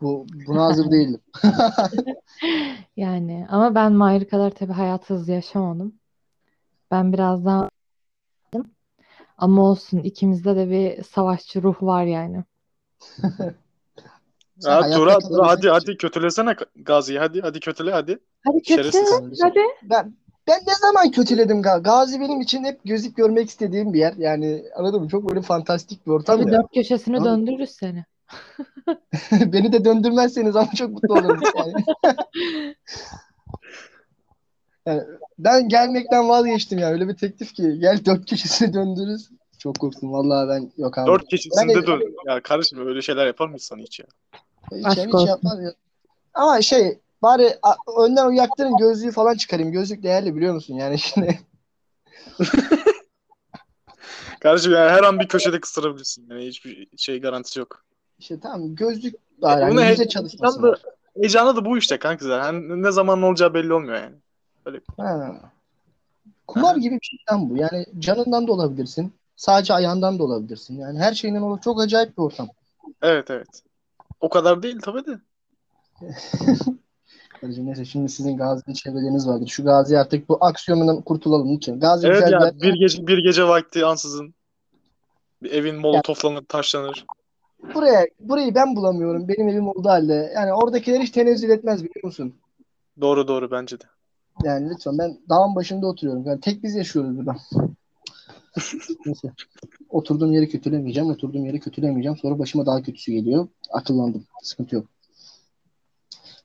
Bu 0.00 0.26
buna 0.46 0.64
hazır 0.64 0.90
değildim. 0.90 1.20
Yani 2.96 3.46
ama 3.50 3.74
ben 3.74 3.92
Mahir 3.92 4.28
kadar 4.28 4.50
tabii 4.50 4.72
hayat 4.72 5.10
hızlı 5.10 5.32
yaşamadım. 5.32 5.94
Ben 6.90 7.12
biraz 7.12 7.44
daha 7.44 7.70
ama 9.38 9.62
olsun 9.62 9.98
ikimizde 9.98 10.56
de 10.56 10.70
bir 10.70 11.02
savaşçı 11.02 11.62
ruh 11.62 11.82
var 11.82 12.04
yani. 12.04 12.44
Ha, 14.64 14.90
Tura, 14.90 15.18
Tura 15.18 15.46
hadi 15.48 15.58
için- 15.60 15.68
hadi 15.68 15.96
kötülesene 15.96 16.56
Gazi'yi 16.76 17.18
hadi 17.18 17.40
hadi 17.40 17.60
kötüle 17.60 17.90
hadi. 17.92 18.18
Hadi 18.46 18.58
kötü, 18.58 18.74
Şerefsiz. 18.74 19.10
hadi. 19.42 19.60
Ben 19.82 20.14
ben 20.48 20.60
ne 20.66 20.74
zaman 20.74 21.10
kötüledim 21.10 21.60
Ga- 21.62 21.82
Gazi 21.82 22.20
benim 22.20 22.40
için 22.40 22.64
hep 22.64 22.80
gözüp 22.84 23.16
görmek 23.16 23.48
istediğim 23.48 23.92
bir 23.92 23.98
yer. 23.98 24.14
Yani 24.18 24.64
anladın 24.76 25.02
mı? 25.02 25.08
Çok 25.08 25.28
böyle 25.30 25.42
fantastik 25.42 26.06
bir 26.06 26.10
ortam 26.12 26.40
Tabii 26.40 26.52
ya. 26.52 26.58
dört 26.62 26.74
köşesini 26.74 27.16
Abi- 27.16 27.24
döndürürüz 27.24 27.70
seni. 27.70 28.04
Beni 29.52 29.72
de 29.72 29.84
döndürmezseniz 29.84 30.56
ama 30.56 30.70
çok 30.76 30.90
mutlu 30.90 31.14
olurum. 31.14 31.40
Yani. 31.58 31.72
Yani 34.86 35.02
ben 35.38 35.68
gelmekten 35.68 36.28
vazgeçtim 36.28 36.78
ya. 36.78 36.88
Öyle 36.90 37.08
bir 37.08 37.16
teklif 37.16 37.54
ki 37.54 37.78
gel 37.80 38.04
dört 38.04 38.30
köşesini 38.30 38.72
döndürürüz. 38.74 39.30
Çok 39.58 39.78
korktum 39.78 40.12
vallahi 40.12 40.48
ben 40.48 40.72
yok 40.76 40.98
abi. 40.98 41.06
Dört 41.10 41.28
kişisinde 41.28 41.74
de- 41.74 41.86
dön. 41.86 42.02
Ya 42.26 42.40
kardeşim 42.42 42.86
öyle 42.86 43.02
şeyler 43.02 43.26
yapar 43.26 43.46
mı 43.48 43.54
insan 43.54 43.78
hiç 43.78 44.00
ya? 44.00 44.06
Hiç, 44.74 44.86
Aşk 44.86 44.98
hiç 45.06 45.14
olsun. 45.14 45.26
yapmaz. 45.26 45.58
Ama 46.34 46.62
şey 46.62 46.98
bari 47.22 47.58
a- 47.62 48.02
önden 48.04 48.30
yaktırın 48.30 48.76
gözlüğü 48.76 49.10
falan 49.12 49.34
çıkarayım. 49.34 49.72
Gözlük 49.72 50.02
değerli 50.02 50.36
biliyor 50.36 50.54
musun? 50.54 50.74
Yani 50.74 50.98
şimdi 50.98 51.40
Kardeşim 54.40 54.72
yani 54.72 54.90
her 54.90 55.02
an 55.02 55.20
bir 55.20 55.28
köşede 55.28 55.60
kıstırabilirsin. 55.60 56.26
Yani 56.30 56.46
hiçbir 56.46 56.88
şey 56.96 57.20
garantisi 57.20 57.58
yok. 57.58 57.84
işte 58.18 58.40
tamam 58.40 58.74
gözlük 58.74 59.14
bari 59.42 59.70
Bunu 59.70 59.80
hani 59.80 59.90
yüze 59.90 60.04
he- 60.04 60.08
çalışmasın. 60.08 60.62
heyecanı 60.62 60.76
da, 60.84 60.90
heyecanı 61.16 61.56
da 61.56 61.64
bu 61.64 61.78
işte 61.78 61.98
kanka 61.98 62.24
zaten. 62.24 62.44
Hani 62.44 62.82
ne 62.82 62.92
zaman 62.92 63.20
ne 63.20 63.24
olacağı 63.26 63.54
belli 63.54 63.72
olmuyor 63.72 63.94
yani. 63.94 64.14
Ha. 64.96 65.36
Kumar 66.46 66.70
Aha. 66.70 66.78
gibi 66.78 66.94
bir 67.00 67.06
şeyden 67.06 67.50
bu. 67.50 67.56
Yani 67.56 67.86
canından 67.98 68.46
da 68.46 68.52
olabilirsin. 68.52 69.12
Sadece 69.36 69.74
ayağından 69.74 70.18
da 70.18 70.22
olabilirsin. 70.22 70.78
Yani 70.78 70.98
her 70.98 71.14
şeyinden 71.14 71.40
olur. 71.42 71.60
Çok 71.60 71.80
acayip 71.80 72.18
bir 72.18 72.22
ortam. 72.22 72.48
Evet 73.02 73.30
evet. 73.30 73.62
O 74.20 74.28
kadar 74.28 74.62
değil 74.62 74.80
tabii 74.82 75.06
de. 75.06 75.20
Neyse 77.42 77.84
şimdi 77.84 78.08
sizin 78.08 78.36
Gazi'nin 78.36 78.74
çevreleriniz 78.74 79.28
vardır. 79.28 79.46
Şu 79.46 79.64
Gazi 79.64 79.98
artık 79.98 80.28
bu 80.28 80.38
aksiyonundan 80.40 81.02
kurtulalım 81.02 81.56
lütfen. 81.56 81.80
Gazi 81.80 82.06
Evet 82.06 82.22
güzel 82.24 82.32
ya 82.32 82.52
bir 82.54 82.62
bir 82.62 82.74
gece 82.74 83.06
bir 83.06 83.18
gece 83.18 83.44
vakti 83.44 83.84
ansızın 83.84 84.34
bir 85.42 85.50
evin 85.50 85.76
molotoflanır, 85.76 86.44
taşlanır. 86.44 87.06
Buraya, 87.74 88.06
burayı 88.20 88.54
ben 88.54 88.76
bulamıyorum. 88.76 89.28
Benim 89.28 89.48
evim 89.48 89.68
olduğu 89.68 89.88
halde. 89.88 90.32
Yani 90.34 90.52
oradakiler 90.52 91.00
hiç 91.00 91.10
tenezzül 91.10 91.50
etmez 91.50 91.84
biliyor 91.84 92.04
musun? 92.04 92.34
Doğru 93.00 93.28
doğru 93.28 93.50
bence 93.50 93.80
de. 93.80 93.84
Yani 94.44 94.70
lütfen 94.70 94.98
ben 94.98 95.18
dağın 95.28 95.54
başında 95.54 95.86
oturuyorum. 95.86 96.26
Yani 96.26 96.40
tek 96.40 96.62
biz 96.62 96.74
yaşıyoruz 96.74 97.16
burada. 97.16 97.36
Neyse. 99.06 99.32
Oturduğum 99.88 100.32
yeri 100.32 100.48
kötülemeyeceğim. 100.48 101.10
Oturduğum 101.10 101.46
yeri 101.46 101.60
kötülemeyeceğim. 101.60 102.18
Sonra 102.18 102.38
başıma 102.38 102.66
daha 102.66 102.82
kötüsü 102.82 103.12
geliyor. 103.12 103.48
Akıllandım. 103.70 104.26
Sıkıntı 104.42 104.74
yok. 104.74 104.86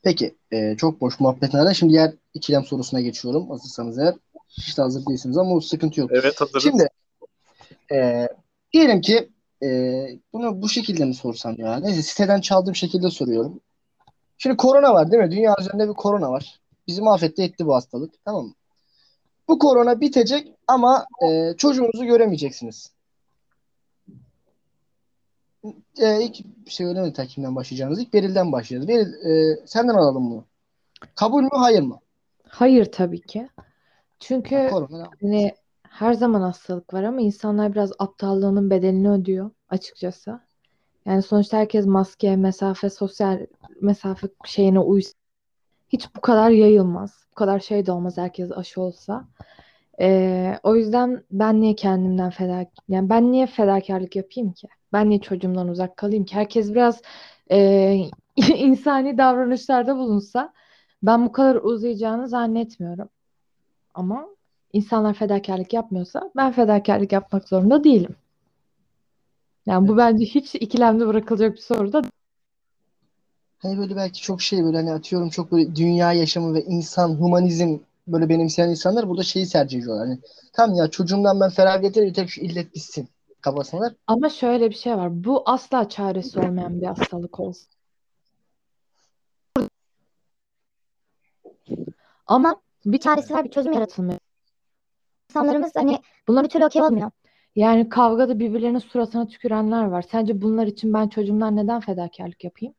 Peki. 0.04 0.36
e, 0.52 0.78
çok 0.78 1.02
boş 1.02 1.20
muhabbetlerden 1.20 1.74
şimdi 1.74 1.94
diğer 1.94 2.14
ikilem 2.34 2.66
sorusuna 2.66 3.02
geçiyorum. 3.02 3.50
Hazırsanız 3.50 4.00
eğer. 4.00 4.16
Hiç 4.50 4.78
de 4.78 4.82
hazır 4.82 5.06
değilsiniz 5.06 5.38
ama 5.38 5.56
o 5.56 5.62
sıkıntı 5.62 6.00
yok. 6.00 6.10
Evet 6.14 6.42
hazırız. 6.42 6.64
Şimdi 6.64 6.88
e, 7.92 8.28
diyelim 8.74 9.02
ki 9.02 9.30
e, 9.64 9.68
bunu 10.34 10.62
bu 10.62 10.70
şekilde 10.70 11.06
mi 11.06 11.16
sorsam 11.16 11.56
ya? 11.58 11.80
Neyse 11.80 12.02
siteden 12.02 12.42
çaldığım 12.42 12.76
şekilde 12.76 13.10
soruyorum. 13.10 13.60
Şimdi 14.38 14.58
korona 14.58 14.94
var 14.94 15.12
değil 15.12 15.24
mi? 15.24 15.32
Dünya 15.32 15.56
üzerinde 15.60 15.90
bir 15.90 15.94
korona 15.94 16.32
var. 16.32 16.60
Bizi 16.88 17.02
mahvetti 17.02 17.44
etti 17.44 17.66
bu 17.66 17.76
hastalık. 17.76 18.14
Tamam 18.26 18.46
mı? 18.46 18.54
Bu 19.52 19.60
korona 19.60 20.02
bitecek 20.02 20.48
ama 20.68 21.06
e, 21.28 21.54
çocuğunuzu 21.58 22.06
göremeyeceksiniz. 22.06 22.92
E, 25.98 26.22
ilk 26.22 26.46
bir 26.66 26.72
şey 26.72 26.88
öğrenemedik 26.88 27.16
ta 27.16 27.26
kimden 27.26 27.56
başlayacağınız. 27.56 28.02
İlk 28.02 28.14
Beril'den 28.14 28.52
başlayacağız. 28.52 28.88
Beril 28.88 29.14
e, 29.14 29.58
senden 29.66 29.94
alalım 29.94 30.32
bunu. 30.32 30.46
Kabul 31.16 31.42
mü 31.42 31.50
hayır 31.54 31.82
mı? 31.82 32.00
Hayır 32.48 32.92
tabii 32.92 33.22
ki. 33.22 33.50
Çünkü 34.20 34.68
Korona. 34.72 35.10
hani 35.22 35.56
her 35.90 36.14
zaman 36.14 36.42
hastalık 36.42 36.94
var 36.94 37.04
ama 37.04 37.22
insanlar 37.22 37.72
biraz 37.72 37.92
aptallığının 38.00 38.70
bedelini 38.70 39.10
ödüyor 39.10 39.52
açıkçası. 39.70 40.40
Yani 41.06 41.22
sonuçta 41.22 41.58
herkes 41.58 41.86
maske, 41.86 42.36
mesafe, 42.36 42.90
sosyal 42.90 43.40
mesafe 43.82 44.28
şeyine 44.46 44.80
uysa 44.80 45.21
hiç 45.92 46.16
bu 46.16 46.22
kadar 46.22 46.50
yayılmaz. 46.50 47.26
Bu 47.32 47.36
kadar 47.36 47.60
şey 47.60 47.86
de 47.86 47.92
olmaz 47.92 48.18
herkes 48.18 48.52
aşı 48.52 48.82
olsa. 48.82 49.28
Ee, 50.02 50.60
o 50.64 50.76
yüzden 50.76 51.24
ben 51.32 51.62
niye 51.62 51.76
kendimden 51.76 52.30
feda 52.30 52.66
yani 52.90 53.10
ben 53.10 53.32
niye 53.32 53.48
fedakarlık 53.48 54.16
yapayım 54.16 54.54
ki? 54.54 54.68
Ben 54.94 55.10
niye 55.10 55.22
çocuğumdan 55.22 55.68
uzak 55.68 55.98
kalayım 55.98 56.26
ki? 56.26 56.36
Herkes 56.36 56.74
biraz 56.74 57.02
e, 57.52 57.98
insani 58.56 59.18
davranışlarda 59.18 59.98
bulunsa 59.98 60.54
ben 61.04 61.26
bu 61.26 61.32
kadar 61.32 61.56
uzayacağını 61.56 62.28
zannetmiyorum. 62.28 63.10
Ama 63.94 64.28
insanlar 64.74 65.14
fedakarlık 65.14 65.74
yapmıyorsa 65.74 66.32
ben 66.36 66.52
fedakarlık 66.52 67.12
yapmak 67.12 67.50
zorunda 67.50 67.84
değilim. 67.84 68.16
Yani 69.66 69.88
bu 69.88 69.98
bence 69.98 70.26
hiç 70.26 70.56
ikilemde 70.56 71.08
bırakılacak 71.08 71.54
bir 71.54 71.62
soru 71.62 71.94
da 71.94 72.02
Hani 73.62 73.78
böyle 73.78 73.96
belki 73.96 74.22
çok 74.22 74.42
şey 74.42 74.64
böyle 74.64 74.78
hani 74.78 74.94
atıyorum 74.94 75.30
çok 75.30 75.52
böyle 75.52 75.76
dünya 75.76 76.14
yaşamı 76.14 76.54
ve 76.54 76.64
insan, 76.64 77.10
humanizm 77.10 77.78
böyle 78.08 78.30
benimseyen 78.30 78.70
insanlar 78.70 79.10
burada 79.10 79.24
şeyi 79.24 79.48
tercih 79.48 79.80
ediyorlar. 79.80 80.08
Hani 80.08 80.20
tam 80.54 80.74
ya 80.74 80.88
çocuğumdan 80.88 81.40
ben 81.40 81.50
feragat 81.50 81.92
ederim 81.92 82.08
yeter 82.08 82.26
ki 82.26 82.32
şu 82.32 82.42
illet 82.42 82.76
bitsin 82.76 83.10
kafasındalar. 83.42 83.94
Ama 84.08 84.30
şöyle 84.30 84.70
bir 84.70 84.76
şey 84.76 84.98
var. 84.98 85.24
Bu 85.24 85.44
asla 85.46 85.90
çaresi 85.90 86.40
olmayan 86.40 86.82
bir 86.82 86.86
hastalık 86.86 87.40
olsun. 87.40 87.68
Ama 92.28 92.62
bir 92.86 92.98
çaresi 92.98 93.34
var, 93.34 93.46
bir 93.46 93.52
çözüm 93.52 93.74
yaratılmıyor. 93.74 94.20
İnsanlarımız 95.30 95.72
hani 95.76 96.00
bunlar 96.28 96.44
bir 96.44 96.50
türlü 96.50 96.66
okey 96.66 96.82
olmuyor. 96.82 97.12
Yani 97.56 97.90
kavgada 97.90 98.40
birbirlerinin 98.40 98.80
suratına 98.80 99.28
tükürenler 99.28 99.84
var. 99.84 100.06
Sence 100.12 100.42
bunlar 100.42 100.68
için 100.68 100.94
ben 100.94 101.08
çocuğumdan 101.08 101.56
neden 101.56 101.80
fedakarlık 101.80 102.44
yapayım? 102.44 102.74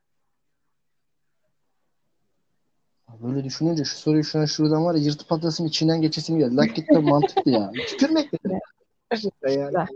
Böyle 3.21 3.45
düşününce 3.45 3.85
şu 3.85 3.97
soruyu 3.97 4.25
şuna 4.25 4.47
şuradan 4.47 4.85
var 4.85 4.95
ya 4.95 5.01
yırtıp 5.01 5.33
atlasım 5.33 5.67
içinden 5.67 6.01
geçesim 6.03 6.39
geldi. 6.39 6.57
Hakikaten 6.57 7.05
mantıklı 7.05 7.51
ya. 7.51 7.73
Tükürmek 7.87 8.33
de. 8.33 8.61
Yani. 9.51 9.87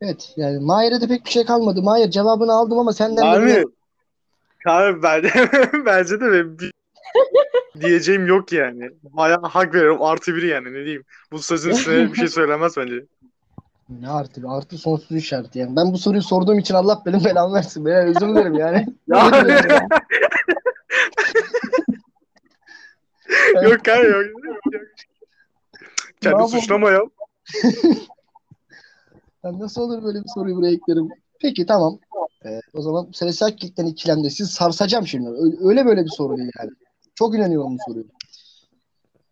Evet 0.00 0.32
yani 0.36 0.58
Mahir'e 0.58 1.00
de 1.00 1.08
pek 1.08 1.24
bir 1.24 1.30
şey 1.30 1.44
kalmadı. 1.44 1.82
Mahir 1.82 2.10
cevabını 2.10 2.52
aldım 2.52 2.78
ama 2.78 2.92
senden 2.92 3.16
de 3.16 3.24
Abi, 3.24 3.46
bir- 3.46 3.64
abi 4.70 5.02
bence, 5.02 5.28
bence 5.86 6.20
de 6.20 6.32
benim 6.32 6.58
bir 6.58 6.72
diyeceğim 7.80 8.26
yok 8.26 8.52
yani. 8.52 8.90
Bayağı 9.02 9.42
hak 9.42 9.74
veriyorum. 9.74 10.02
Artı 10.02 10.34
biri 10.34 10.46
yani 10.46 10.72
ne 10.72 10.84
diyeyim. 10.84 11.04
Bu 11.32 11.38
sözün 11.38 11.70
üstüne 11.70 12.12
bir 12.12 12.16
şey 12.18 12.28
söylemez 12.28 12.76
bence. 12.76 13.04
Ne 13.88 14.08
artı 14.08 14.48
artı 14.48 14.78
sonsuz 14.78 15.16
işareti 15.16 15.58
yani. 15.58 15.76
Ben 15.76 15.92
bu 15.92 15.98
soruyu 15.98 16.22
sorduğum 16.22 16.58
için 16.58 16.74
Allah 16.74 17.02
benim 17.06 17.24
belamı 17.24 17.54
versin. 17.54 17.84
Ben 17.84 18.06
özür 18.06 18.28
dilerim 18.28 18.54
yani. 18.54 18.86
Ya. 19.08 19.30
Yok 23.62 23.84
kanka 23.84 24.02
yok. 24.02 24.24
yok. 24.44 24.56
Kendi 26.20 26.48
suçlama 26.48 26.90
ya. 26.90 27.00
Ben 29.44 29.60
nasıl 29.60 29.82
olur 29.82 30.04
böyle 30.04 30.18
bir 30.18 30.28
soruyu 30.34 30.56
buraya 30.56 30.72
eklerim? 30.72 31.08
Peki 31.40 31.66
tamam. 31.66 31.98
Ee, 32.44 32.60
o 32.74 32.82
zaman 32.82 33.08
sayısal 33.12 33.50
kilitten 33.50 33.86
ikilemde 33.86 34.30
sizi 34.30 34.52
sarsacağım 34.52 35.06
şimdi. 35.06 35.28
Öyle, 35.28 35.56
öyle 35.60 35.86
böyle 35.86 36.04
bir 36.04 36.10
soru 36.10 36.36
değil 36.36 36.50
yani. 36.58 36.70
Çok 37.14 37.34
inanıyorum 37.34 37.74
bu 37.74 37.78
soruya. 37.86 38.04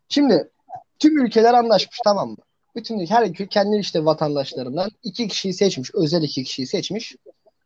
Şimdi 0.09 0.51
tüm 0.99 1.19
ülkeler 1.19 1.55
anlaşmış 1.55 1.99
tamam 2.05 2.31
mı? 2.31 2.37
Bütün 2.77 3.07
her 3.07 3.35
kendi 3.35 3.77
işte 3.77 4.05
vatandaşlarından 4.05 4.91
iki 5.03 5.29
kişiyi 5.29 5.55
seçmiş. 5.55 5.91
Özel 5.95 6.23
iki 6.23 6.45
kişiyi 6.45 6.67
seçmiş. 6.67 7.17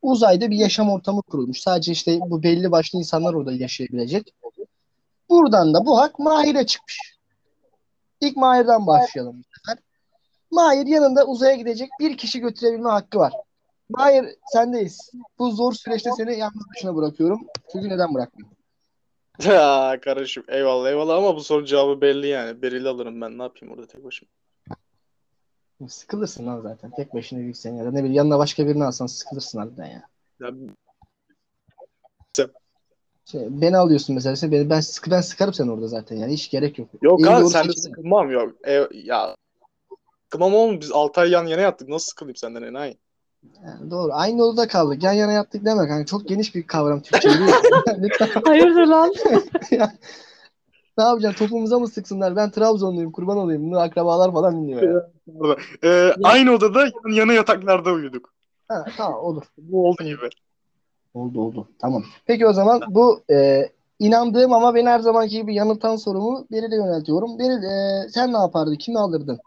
Uzayda 0.02 0.50
bir 0.50 0.57
yaşam 0.57 0.90
ortamı 0.90 1.23
kurulmuş. 1.23 1.61
Sadece 1.61 1.93
işte 1.93 2.19
bu 2.21 2.43
belli 2.43 2.71
başlı 2.71 2.99
insanlar 2.99 3.35
orada 3.35 3.52
yaşayabilecek. 3.52 4.35
Buradan 5.31 5.75
da 5.75 5.87
bu 5.87 5.99
hak 5.99 6.19
Mahir'e 6.19 6.67
çıkmış. 6.67 7.19
İlk 8.21 8.37
Mahir'den 8.37 8.87
başlayalım. 8.87 9.45
Mahir 10.50 10.87
yanında 10.87 11.26
uzaya 11.26 11.55
gidecek 11.55 11.90
bir 12.00 12.17
kişi 12.17 12.40
götürebilme 12.40 12.88
hakkı 12.88 13.19
var. 13.19 13.33
Hayır 13.97 14.26
sendeyiz. 14.52 15.11
Bu 15.38 15.50
zor 15.50 15.73
süreçte 15.73 16.11
seni 16.17 16.38
yalnız 16.38 16.62
başına 16.75 16.97
bırakıyorum. 16.97 17.47
Çünkü 17.73 17.88
neden 17.88 18.14
bırakmayayım? 18.14 18.57
Ya 19.45 20.00
kardeşim 20.00 20.45
eyvallah 20.49 20.88
eyvallah 20.88 21.17
ama 21.17 21.37
bu 21.37 21.40
sorunun 21.40 21.67
cevabı 21.67 22.00
belli 22.00 22.26
yani. 22.26 22.62
Berili 22.62 22.88
alırım 22.88 23.21
ben 23.21 23.38
ne 23.38 23.43
yapayım 23.43 23.75
orada 23.75 23.87
tek 23.87 24.05
başıma. 24.05 24.31
Sıkılırsın 25.88 26.46
lan 26.46 26.60
zaten. 26.60 26.90
Tek 26.96 27.14
başına 27.14 27.38
yürüysen 27.38 27.75
ya 27.75 27.84
da 27.84 27.90
ne 27.90 27.99
bileyim 27.99 28.12
yanına 28.12 28.38
başka 28.38 28.66
birini 28.66 28.84
alsan 28.84 29.06
sıkılırsın 29.06 29.58
harbiden 29.58 29.87
ya. 29.87 30.02
Ya, 30.40 30.49
Şey, 33.25 33.40
beni 33.50 33.76
alıyorsun 33.76 34.14
mesela. 34.14 34.37
Sen, 34.37 34.52
beni, 34.52 34.70
ben, 34.70 34.80
sıkı, 34.80 35.10
ben 35.10 35.20
sıkarım 35.20 35.54
seni 35.54 35.70
orada 35.70 35.88
zaten 35.88 36.16
yani. 36.16 36.32
Hiç 36.32 36.50
gerek 36.50 36.78
yok. 36.78 36.88
yok 37.02 37.20
doğru 37.25 37.49
sen 37.49 37.68
de 37.68 37.72
sıkılmam 37.72 38.30
yok. 38.30 38.54
E, 38.68 38.88
ya 38.92 39.37
sıkılmam 40.25 40.54
oğlum 40.54 40.80
biz 40.80 40.92
6 40.92 41.20
ay 41.20 41.30
yan 41.30 41.46
yana 41.46 41.62
yattık 41.62 41.88
nasıl 41.88 42.06
sıkılayım 42.06 42.37
senden 42.37 42.62
enayi? 42.62 42.99
Yani 43.64 43.90
doğru. 43.90 44.12
Aynı 44.12 44.44
odada 44.44 44.68
kaldık. 44.68 45.02
Yan 45.02 45.12
yana 45.12 45.32
yattık 45.32 45.64
demek. 45.64 45.90
Yani 45.90 46.06
çok 46.06 46.28
geniş 46.28 46.54
bir 46.54 46.66
kavram 46.66 47.02
Türkçe. 47.02 47.28
Hayırdır 48.44 48.87
lan? 48.87 49.12
Ne 51.00 51.09
yapacaksın? 51.09 51.45
Topumuza 51.45 51.78
mı 51.78 51.88
sıksınlar? 51.88 52.37
Ben 52.37 52.50
Trabzonluyum. 52.50 53.12
Kurban 53.12 53.37
olayım. 53.37 53.71
Bunu 53.71 53.78
akrabalar 53.78 54.33
falan 54.33 54.57
dinliyor 54.57 54.83
ya. 54.83 55.11
Ee, 55.85 56.12
aynı 56.25 56.52
odada 56.52 56.80
yan 56.80 57.14
yana 57.14 57.33
yataklarda 57.33 57.92
uyuduk. 57.92 58.33
Ha, 58.69 58.85
tamam 58.97 59.21
olur. 59.25 59.42
Bu 59.59 59.88
oldu 59.88 60.04
gibi. 60.04 60.28
Oldu 61.14 61.40
oldu. 61.40 61.69
Tamam. 61.78 62.04
Peki 62.26 62.47
o 62.47 62.52
zaman 62.52 62.80
bu 62.88 63.21
e, 63.30 63.69
inandığım 63.99 64.52
ama 64.52 64.75
beni 64.75 64.88
her 64.88 65.00
zamanki 65.00 65.37
gibi 65.37 65.54
yanıltan 65.54 65.97
sorumu 65.97 66.47
Beril'e 66.50 66.76
yöneltiyorum. 66.76 67.38
Beril 67.38 67.62
e, 67.62 68.09
sen 68.09 68.33
ne 68.33 68.38
yapardın? 68.38 68.75
Kimi 68.75 68.99
alırdın? 68.99 69.38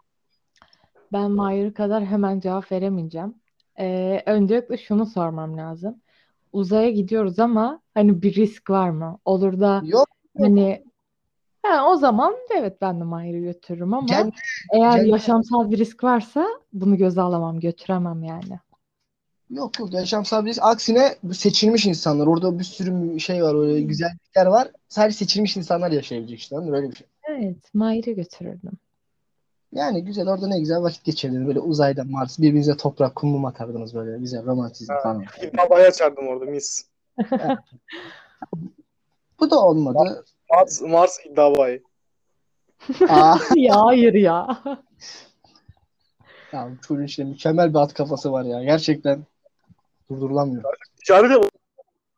Ben 1.12 1.30
Mahir 1.30 1.74
kadar 1.74 2.04
hemen 2.04 2.40
cevap 2.40 2.72
veremeyeceğim. 2.72 3.34
Ee, 3.78 4.22
öncelikle 4.26 4.76
şunu 4.76 5.06
sormam 5.06 5.56
lazım. 5.56 5.96
Uzaya 6.52 6.90
gidiyoruz 6.90 7.38
ama 7.38 7.80
hani 7.94 8.22
bir 8.22 8.34
risk 8.34 8.70
var 8.70 8.90
mı? 8.90 9.18
Olur 9.24 9.60
da 9.60 9.82
Yok. 9.84 10.08
hani 10.38 10.84
ha, 11.64 11.90
o 11.90 11.96
zaman 11.96 12.34
evet 12.56 12.80
ben 12.80 13.00
de 13.00 13.04
Mahir'i 13.04 13.40
götürürüm 13.42 13.94
ama 13.94 14.06
Kendi- 14.06 14.34
eğer 14.72 14.92
kendi- 14.96 15.10
yaşamsal 15.10 15.70
bir 15.70 15.78
risk 15.78 16.04
varsa 16.04 16.46
bunu 16.72 16.96
göze 16.96 17.20
alamam, 17.20 17.60
götüremem 17.60 18.22
yani. 18.24 18.58
Yok 19.50 19.78
yok 19.78 19.92
yaşamsal 19.92 20.44
bir 20.44 20.50
risk. 20.50 20.62
Aksine 20.62 21.14
bu 21.22 21.34
seçilmiş 21.34 21.86
insanlar. 21.86 22.26
Orada 22.26 22.58
bir 22.58 22.64
sürü 22.64 23.20
şey 23.20 23.42
var. 23.44 23.54
Öyle 23.62 23.80
güzellikler 23.80 24.46
var. 24.46 24.68
Sadece 24.88 25.16
seçilmiş 25.16 25.56
insanlar 25.56 25.90
yaşayabilecek 25.90 26.38
işte. 26.38 26.56
mı? 26.56 26.72
Böyle 26.72 26.90
bir 26.90 26.96
şey. 26.96 27.06
Evet, 27.28 27.74
Mahir'i 27.74 28.14
götürürdüm. 28.14 28.72
Yani 29.72 30.04
güzel 30.04 30.28
orada 30.28 30.46
ne 30.48 30.60
güzel 30.60 30.82
vakit 30.82 31.04
geçirdiniz. 31.04 31.46
Böyle 31.46 31.60
uzayda 31.60 32.04
Mars 32.04 32.38
birbirinize 32.38 32.76
toprak 32.76 33.14
kum 33.14 33.30
mum 33.30 33.44
atardınız 33.44 33.94
böyle 33.94 34.18
güzel 34.18 34.46
romantizm 34.46 34.92
Ha. 34.92 35.00
falan. 35.02 35.24
Havaya 35.56 35.88
açardım 35.88 36.28
orada 36.28 36.44
mis. 36.44 36.86
Bu 39.40 39.50
da 39.50 39.60
olmadı. 39.60 40.24
Mars, 40.50 40.80
Mars 40.82 41.18
iddia 41.26 41.56
bayi. 41.56 41.82
Aa, 43.08 43.36
Ya 43.56 43.76
hayır 43.84 44.14
ya. 44.14 44.62
ya 46.52 46.68
bu 46.70 46.80
çocuğun 46.86 47.04
işte 47.04 47.24
mükemmel 47.24 47.70
bir 47.74 47.78
at 47.78 47.94
kafası 47.94 48.32
var 48.32 48.44
ya. 48.44 48.64
Gerçekten 48.64 49.24
durdurulamıyor. 50.10 50.62
Ticarete 51.06 51.48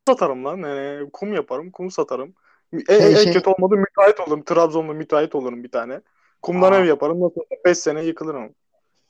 satarım 0.09 0.45
lan. 0.45 0.57
Yani 0.59 1.11
kum 1.13 1.35
yaparım, 1.35 1.71
kum 1.71 1.91
satarım. 1.91 2.35
En, 2.73 2.99
Şey- 2.99 3.13
en 3.13 3.15
şey- 3.15 3.33
kötü 3.33 3.51
olmadı 3.51 3.77
müteahhit 3.77 4.21
olurum. 4.21 4.43
Trabzon'da 4.45 4.93
müteahhit 4.93 5.35
olurum 5.35 5.65
bir 5.65 5.71
tane. 5.71 6.01
Kumdan 6.43 6.73
Aa. 6.73 6.77
ev 6.79 6.85
yaparım. 6.85 7.21
Nasıl 7.21 7.41
5 7.65 7.79
sene 7.79 8.03
yıkılırım. 8.05 8.55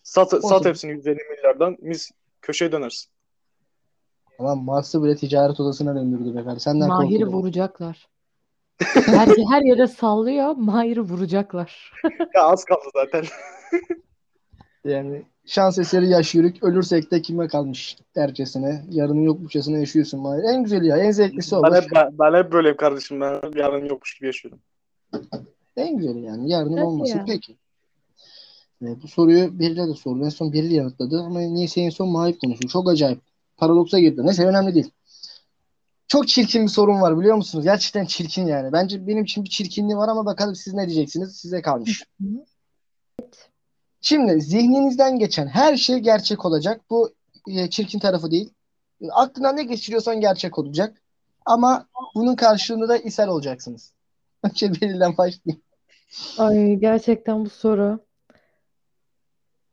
Sat, 0.02 0.30
sat 0.30 0.42
zaman- 0.42 0.64
hepsini 0.64 0.90
150 0.92 1.18
milyardan 1.30 1.76
mis 1.80 2.10
köşeye 2.42 2.72
dönersin. 2.72 3.10
Ama 4.38 4.54
Mars'ı 4.54 5.02
bile 5.04 5.16
ticaret 5.16 5.60
odasına 5.60 5.94
döndürdü 5.94 6.30
be 6.36 6.38
kardeşim. 6.44 6.60
Senden 6.60 6.88
Mahir'i 6.88 7.10
korkuyorum. 7.12 7.34
vuracaklar. 7.42 8.08
Her, 8.78 9.28
her 9.50 9.62
yere 9.62 9.86
sallıyor, 9.86 10.56
Mahir'i 10.56 11.00
vuracaklar. 11.00 11.92
Ya 12.34 12.42
az 12.42 12.64
kaldı 12.64 12.88
zaten. 12.94 13.24
Yani 14.84 15.22
şans 15.46 15.78
eseri 15.78 16.08
yaş 16.08 16.34
yürük. 16.34 16.64
Ölürsek 16.64 17.10
de 17.10 17.22
kime 17.22 17.48
kalmış 17.48 17.96
dercesine. 18.16 18.84
Yarının 18.90 19.20
yokmuşçasına 19.20 19.78
yaşıyorsun. 19.78 20.20
Mahir. 20.20 20.42
En 20.42 20.62
güzeli 20.62 20.86
ya. 20.86 20.96
En 20.96 21.10
zevklisi 21.10 21.56
o. 21.56 21.62
Ben 21.62 21.80
hep, 21.80 21.84
ben, 21.94 22.18
ben 22.18 22.34
hep 22.44 22.52
böyleyim 22.52 22.76
kardeşim. 22.76 23.20
Ben 23.20 23.40
yarın 23.56 23.84
yokmuş 23.84 24.14
gibi 24.14 24.26
yaşıyorum. 24.26 24.60
En 25.76 25.96
güzeli 25.96 26.20
yani. 26.20 26.50
Yarının 26.50 26.76
Tabii 26.76 26.84
olması. 26.84 27.16
ya. 27.16 27.24
Peki. 27.26 27.56
E, 28.82 29.02
bu 29.02 29.08
soruyu 29.08 29.58
Beril'e 29.58 29.88
de 29.88 29.94
sordu. 29.94 30.24
En 30.24 30.28
son 30.28 30.52
Beril 30.52 30.70
yanıtladı. 30.70 31.20
Ama 31.20 31.40
niyeyse 31.40 31.80
en 31.80 31.90
son 31.90 32.08
Mahir 32.08 32.38
konuşuyor. 32.38 32.70
Çok 32.70 32.90
acayip. 32.90 33.20
Paradoksa 33.56 33.98
girdi. 33.98 34.26
Neyse 34.26 34.46
önemli 34.46 34.74
değil. 34.74 34.90
Çok 36.08 36.28
çirkin 36.28 36.62
bir 36.62 36.68
sorun 36.68 37.00
var 37.00 37.20
biliyor 37.20 37.36
musunuz? 37.36 37.64
Gerçekten 37.64 38.04
çirkin 38.04 38.46
yani. 38.46 38.72
Bence 38.72 39.06
benim 39.06 39.24
için 39.24 39.44
bir 39.44 39.50
çirkinliği 39.50 39.96
var 39.96 40.08
ama 40.08 40.26
bakalım 40.26 40.54
siz 40.54 40.74
ne 40.74 40.88
diyeceksiniz? 40.88 41.36
Size 41.36 41.62
kalmış. 41.62 42.04
Şimdi 44.00 44.40
zihninizden 44.40 45.18
geçen 45.18 45.46
her 45.46 45.76
şey 45.76 45.98
gerçek 45.98 46.44
olacak. 46.44 46.80
Bu 46.90 47.14
e, 47.48 47.70
çirkin 47.70 47.98
tarafı 47.98 48.30
değil. 48.30 48.52
Aklından 49.10 49.56
ne 49.56 49.62
geçiriyorsan 49.62 50.20
gerçek 50.20 50.58
olacak. 50.58 51.02
Ama 51.46 51.86
bunun 52.14 52.36
karşılığında 52.36 52.88
da 52.88 52.96
ishal 52.96 53.28
olacaksınız. 53.28 53.92
Önce 54.42 54.72
Beril'den 54.72 55.16
başlayayım. 55.16 55.62
Ay 56.38 56.76
gerçekten 56.76 57.44
bu 57.44 57.50
soru. 57.50 57.98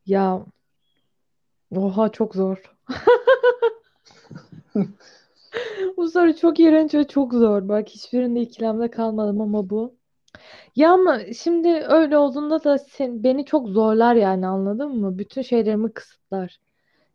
Ya 0.06 0.46
oha 1.76 2.10
çok 2.10 2.36
zor. 2.36 2.76
Bu 5.98 6.10
soru 6.10 6.36
çok 6.36 6.60
iğrenç 6.60 6.94
ve 6.94 7.08
çok 7.08 7.34
zor. 7.34 7.68
Bak 7.70 7.89
hiçbirinde 7.89 8.42
ikilemde 8.42 8.89
kalmadım 8.92 9.42
ama 9.42 9.70
bu. 9.70 9.96
Ya 10.76 10.92
ama 10.94 11.20
şimdi 11.34 11.70
öyle 11.70 12.18
olduğunda 12.18 12.63
da 12.63 12.78
sen, 12.78 13.24
beni 13.24 13.46
çok 13.46 13.68
zorlar 13.70 14.16
yani 14.16 14.48
anladın 14.48 14.98
mı? 14.98 15.18
Bütün 15.18 15.42
şeylerimi 15.42 15.94
kısıtlar. 15.94 16.60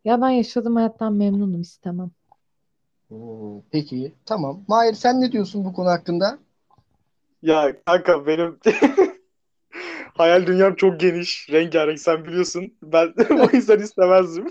Ya 0.05 0.21
ben 0.23 0.31
yaşadığım 0.31 0.77
hayattan 0.77 1.13
memnunum 1.15 1.61
istemem. 1.61 2.11
Oo, 3.11 3.63
peki 3.73 4.15
tamam. 4.27 4.65
Mahir 4.69 4.95
sen 4.95 5.21
ne 5.21 5.33
diyorsun 5.33 5.65
bu 5.65 5.73
konu 5.73 5.89
hakkında? 5.89 6.39
Ya 7.43 7.73
kanka 7.87 8.27
benim 8.27 8.59
hayal 10.15 10.47
dünyam 10.47 10.75
çok 10.75 11.01
geniş. 11.01 11.49
Rengarenk 11.53 12.01
sen 12.01 12.25
biliyorsun. 12.25 12.75
Ben 12.83 13.15
o 13.31 13.57
yüzden 13.57 13.79
istemezdim. 13.79 14.47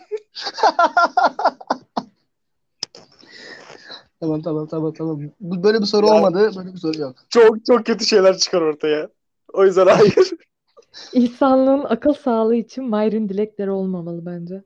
Tamam 4.19 4.41
tamam 4.41 4.67
tamam 4.67 4.93
tamam. 4.93 5.21
Bu 5.39 5.63
böyle 5.63 5.79
bir 5.81 5.85
soru 5.85 6.07
Ya- 6.07 6.13
olmadı. 6.13 6.51
Böyle 6.57 6.73
bir 6.73 6.79
soru 6.79 6.99
yok. 6.99 7.15
Çok 7.29 7.65
çok 7.65 7.85
kötü 7.85 8.05
şeyler 8.05 8.37
çıkar 8.37 8.61
ortaya. 8.61 9.09
O 9.53 9.65
yüzden 9.65 9.87
hayır. 9.87 10.15
İnsanlığın 11.13 11.83
akıl 11.83 12.13
sağlığı 12.13 12.55
için 12.55 12.89
Mahir'in 12.89 13.29
dilekleri 13.29 13.71
olmamalı 13.71 14.25
bence. 14.25 14.63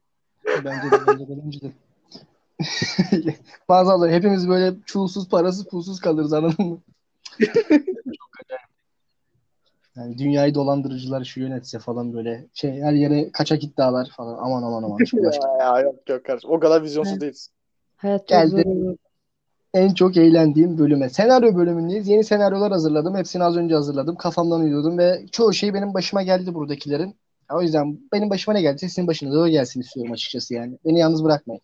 Bence 0.66 0.92
de 0.92 1.08
bence 1.08 1.28
de 1.28 1.42
bence 1.46 1.60
de. 1.62 1.72
Maazallah 3.70 4.10
hepimiz 4.10 4.50
böyle 4.50 4.74
çulsuz 4.86 5.30
parasız 5.30 5.66
pulsuz 5.66 6.00
kalırız 6.00 6.34
anladın 6.34 6.66
mı? 6.66 6.82
Çok 7.40 7.50
acayip. 8.46 8.72
Yani 9.96 10.18
dünyayı 10.18 10.56
dolandırıcılar 10.56 11.24
şu 11.24 11.40
yönetse 11.40 11.80
falan 11.80 12.14
böyle 12.14 12.48
şey 12.54 12.82
her 12.82 12.94
yere 12.94 13.32
kaçak 13.32 13.64
iddialar 13.64 14.10
falan 14.18 14.38
aman 14.38 14.64
aman 14.64 14.84
aman. 14.84 15.00
Ya, 15.14 15.32
ya, 15.60 15.80
yok 15.82 16.10
yok 16.10 16.26
kardeşim. 16.26 16.50
O 16.50 16.60
kadar 16.60 16.84
vizyonsuz 16.84 17.22
değiliz. 17.22 17.50
Hayat 17.98 18.20
çok 18.20 18.28
Geldi. 18.28 18.50
zor 18.50 18.66
olur. 18.66 18.98
En 19.74 19.94
çok 19.94 20.18
eğlendiğim 20.18 20.78
bölüme. 20.78 21.10
Senaryo 21.10 21.56
bölümündeyiz. 21.56 22.08
Yeni 22.08 22.24
senaryolar 22.24 22.72
hazırladım. 22.72 23.16
Hepsini 23.16 23.44
az 23.44 23.58
önce 23.58 23.76
hazırladım. 23.76 24.16
Kafamdan 24.16 24.62
uydurdum 24.62 24.98
ve 24.98 25.26
çoğu 25.32 25.54
şey 25.54 25.74
benim 25.74 25.94
başıma 25.94 26.24
geldi 26.24 26.54
buradakilerin. 26.54 27.16
O 27.52 27.62
yüzden 27.62 28.00
benim 28.14 28.30
başıma 28.30 28.54
ne 28.54 28.62
geldiyse 28.62 28.88
sizin 28.90 29.08
başınıza 29.08 29.42
da 29.42 29.50
gelsin 29.50 29.82
istiyorum 29.82 30.12
açıkçası 30.14 30.54
yani. 30.54 30.78
Beni 30.86 31.00
yalnız 31.00 31.24
bırakmayın. 31.24 31.62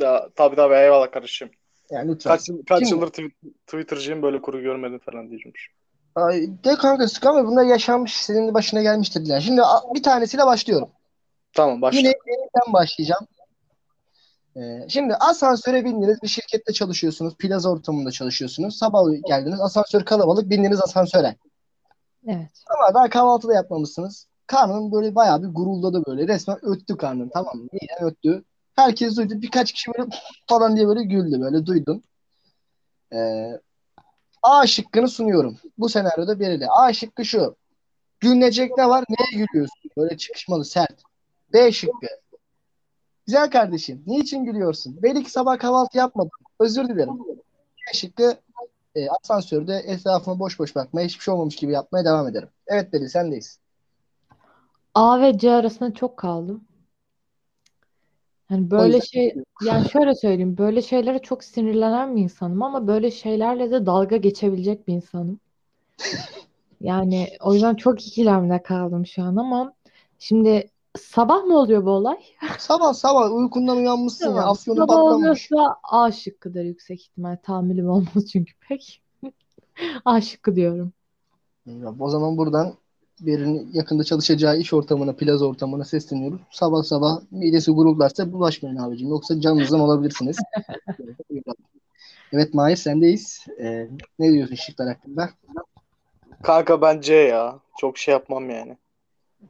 Ya, 0.00 0.28
tabii 0.36 0.56
tabii 0.56 0.74
eyvallah 0.74 1.10
kardeşim. 1.10 1.50
Yani 1.90 2.12
lütfen. 2.12 2.30
Kaç, 2.30 2.50
kaç 2.68 2.78
Şimdi- 2.78 2.90
yıldır 2.90 3.06
tw- 3.12 3.32
Twitter'cıyım 3.66 4.22
böyle 4.22 4.42
kuru 4.42 4.60
görmedim 4.60 4.98
falan 4.98 5.30
diyeceğimmiş. 5.30 5.68
Ay, 6.14 6.46
de 6.64 6.74
kanka 6.74 7.08
sıkama 7.08 7.46
bunlar 7.46 7.64
yaşanmış 7.64 8.16
senin 8.16 8.48
de 8.48 8.54
başına 8.54 8.82
gelmiştir 8.82 9.24
diler. 9.24 9.40
Şimdi 9.40 9.62
bir 9.94 10.02
tanesiyle 10.02 10.46
başlıyorum. 10.46 10.88
Tamam 11.52 11.82
başla. 11.82 11.98
Yine 11.98 12.08
yeniden 12.08 12.72
başlayacağım. 12.72 13.26
Ee, 14.56 14.86
şimdi 14.88 15.14
asansöre 15.14 15.84
bindiniz 15.84 16.22
bir 16.22 16.28
şirkette 16.28 16.72
çalışıyorsunuz. 16.72 17.36
Plaza 17.36 17.70
ortamında 17.70 18.10
çalışıyorsunuz. 18.10 18.76
Sabah 18.76 19.26
geldiniz 19.26 19.60
asansör 19.60 20.04
kalabalık 20.04 20.50
bindiniz 20.50 20.80
asansöre. 20.80 21.36
Evet. 22.26 22.50
Ama 22.66 22.94
daha 22.94 23.08
kahvaltı 23.08 23.48
da 23.48 23.54
yapmamışsınız. 23.54 24.26
Karnın 24.46 24.92
böyle 24.92 25.14
bayağı 25.14 25.42
bir 25.42 25.48
guruldadı 25.48 26.02
böyle. 26.06 26.28
Resmen 26.28 26.58
öttü 26.62 26.96
karnın 26.96 27.28
tamam 27.28 27.56
mı? 27.56 27.68
Yine 27.72 28.10
öttü. 28.10 28.44
Herkes 28.76 29.16
duydu. 29.16 29.34
Birkaç 29.42 29.72
kişi 29.72 29.90
böyle 29.98 30.10
falan 30.48 30.76
diye 30.76 30.88
böyle 30.88 31.04
güldü 31.04 31.40
böyle 31.40 31.66
duydun. 31.66 32.04
Ee, 33.12 33.60
A 34.42 34.66
şıkkını 34.66 35.08
sunuyorum. 35.08 35.58
Bu 35.78 35.88
senaryoda 35.88 36.40
belirli. 36.40 36.66
A 36.68 36.92
şıkkı 36.92 37.24
şu. 37.24 37.56
Gülünecek 38.20 38.78
ne 38.78 38.88
var? 38.88 39.04
Neye 39.08 39.44
gülüyorsun? 39.44 39.90
Böyle 39.96 40.16
çıkışmalı 40.16 40.64
sert. 40.64 41.02
B 41.52 41.72
şıkkı. 41.72 42.06
Güzel 43.26 43.50
kardeşim. 43.50 44.02
Niçin 44.06 44.44
gülüyorsun? 44.44 44.98
Belki 45.02 45.30
sabah 45.30 45.58
kahvaltı 45.58 45.98
yapmadın. 45.98 46.30
Özür 46.60 46.88
dilerim. 46.88 47.18
Şıkkı 47.94 48.36
e, 48.94 49.08
asansörde 49.08 49.74
etrafıma 49.74 50.38
boş 50.38 50.58
boş 50.58 50.76
bakmaya, 50.76 51.06
hiçbir 51.06 51.22
şey 51.24 51.34
olmamış 51.34 51.56
gibi 51.56 51.72
yapmaya 51.72 52.04
devam 52.04 52.28
ederim. 52.28 52.48
Evet 52.66 52.92
Beli 52.92 53.08
sendeyiz. 53.08 53.58
A 54.94 55.20
ve 55.20 55.38
C 55.38 55.50
arasında 55.50 55.94
çok 55.94 56.16
kaldım. 56.16 56.64
Yani 58.50 58.70
böyle 58.70 58.96
yüzden- 58.96 59.06
şey 59.06 59.34
yani 59.66 59.88
şöyle 59.90 60.14
söyleyeyim 60.14 60.58
böyle 60.58 60.82
şeylere 60.82 61.18
çok 61.18 61.44
sinirlenen 61.44 62.16
bir 62.16 62.22
insanım 62.22 62.62
ama 62.62 62.86
böyle 62.86 63.10
şeylerle 63.10 63.70
de 63.70 63.86
dalga 63.86 64.16
geçebilecek 64.16 64.88
bir 64.88 64.94
insanım. 64.94 65.40
Yani 66.80 67.28
o 67.40 67.54
yüzden 67.54 67.74
çok 67.74 68.06
ikilemde 68.06 68.62
kaldım 68.62 69.06
şu 69.06 69.22
an 69.22 69.36
ama 69.36 69.74
şimdi 70.18 70.70
sabah 70.98 71.44
mı 71.44 71.58
oluyor 71.58 71.84
bu 71.84 71.90
olay? 71.90 72.16
Sabah 72.58 72.92
sabah 72.94 73.32
uykundan 73.32 73.76
uyanmışsın 73.76 74.26
ya. 74.26 74.34
Tamam. 74.34 74.50
Afyonun 74.50 74.80
Sabah 74.80 74.94
patlamış. 74.94 75.52
oluyorsa 75.52 75.76
A 75.82 76.12
şıkkıdır 76.12 76.64
yüksek 76.64 77.00
ihtimal. 77.02 77.36
Tahammülüm 77.42 77.88
olmaz 77.88 78.26
çünkü 78.32 78.52
pek. 78.68 79.02
A 80.04 80.20
şıkkı 80.20 80.56
diyorum. 80.56 80.92
Ya, 81.66 81.94
O 82.00 82.08
zaman 82.08 82.36
buradan 82.36 82.74
birinin 83.20 83.70
yakında 83.72 84.04
çalışacağı 84.04 84.58
iş 84.58 84.72
ortamına, 84.72 85.12
plaza 85.12 85.46
ortamına 85.46 85.84
sesleniyoruz. 85.84 86.40
Sabah 86.50 86.82
sabah 86.82 87.20
midesi 87.30 87.70
guruldarsa 87.70 88.32
bulaşmayın 88.32 88.76
abicim. 88.76 89.08
Yoksa 89.08 89.40
canınızdan 89.40 89.80
olabilirsiniz. 89.80 90.36
Evet 92.32 92.54
Mahir 92.54 92.76
sendeyiz. 92.76 93.46
Ee, 93.60 93.88
ne 94.18 94.32
diyorsun 94.32 94.54
şıklar 94.54 94.88
hakkında? 94.88 95.30
Kanka 96.42 96.80
ben 96.82 97.00
C 97.00 97.14
ya. 97.14 97.58
Çok 97.78 97.98
şey 97.98 98.12
yapmam 98.12 98.50
yani. 98.50 98.76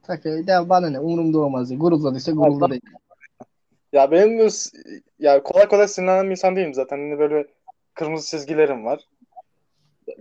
Tak, 0.06 0.24
ya 0.46 0.68
bana 0.68 0.90
ne 0.90 1.00
umurumda 1.00 1.38
olmaz. 1.38 1.78
Guruldadıysa 1.78 2.32
gurulda 2.32 2.70
değil. 2.70 2.82
Ya 3.92 4.10
benim 4.10 4.38
de 4.38 4.48
ya 5.18 5.42
kolay 5.42 5.68
kolay 5.68 5.88
sinirlenen 5.88 6.26
bir 6.26 6.30
insan 6.30 6.56
değilim 6.56 6.74
zaten. 6.74 6.96
Hani 6.96 7.18
böyle 7.18 7.46
kırmızı 7.94 8.30
çizgilerim 8.30 8.84
var. 8.84 9.00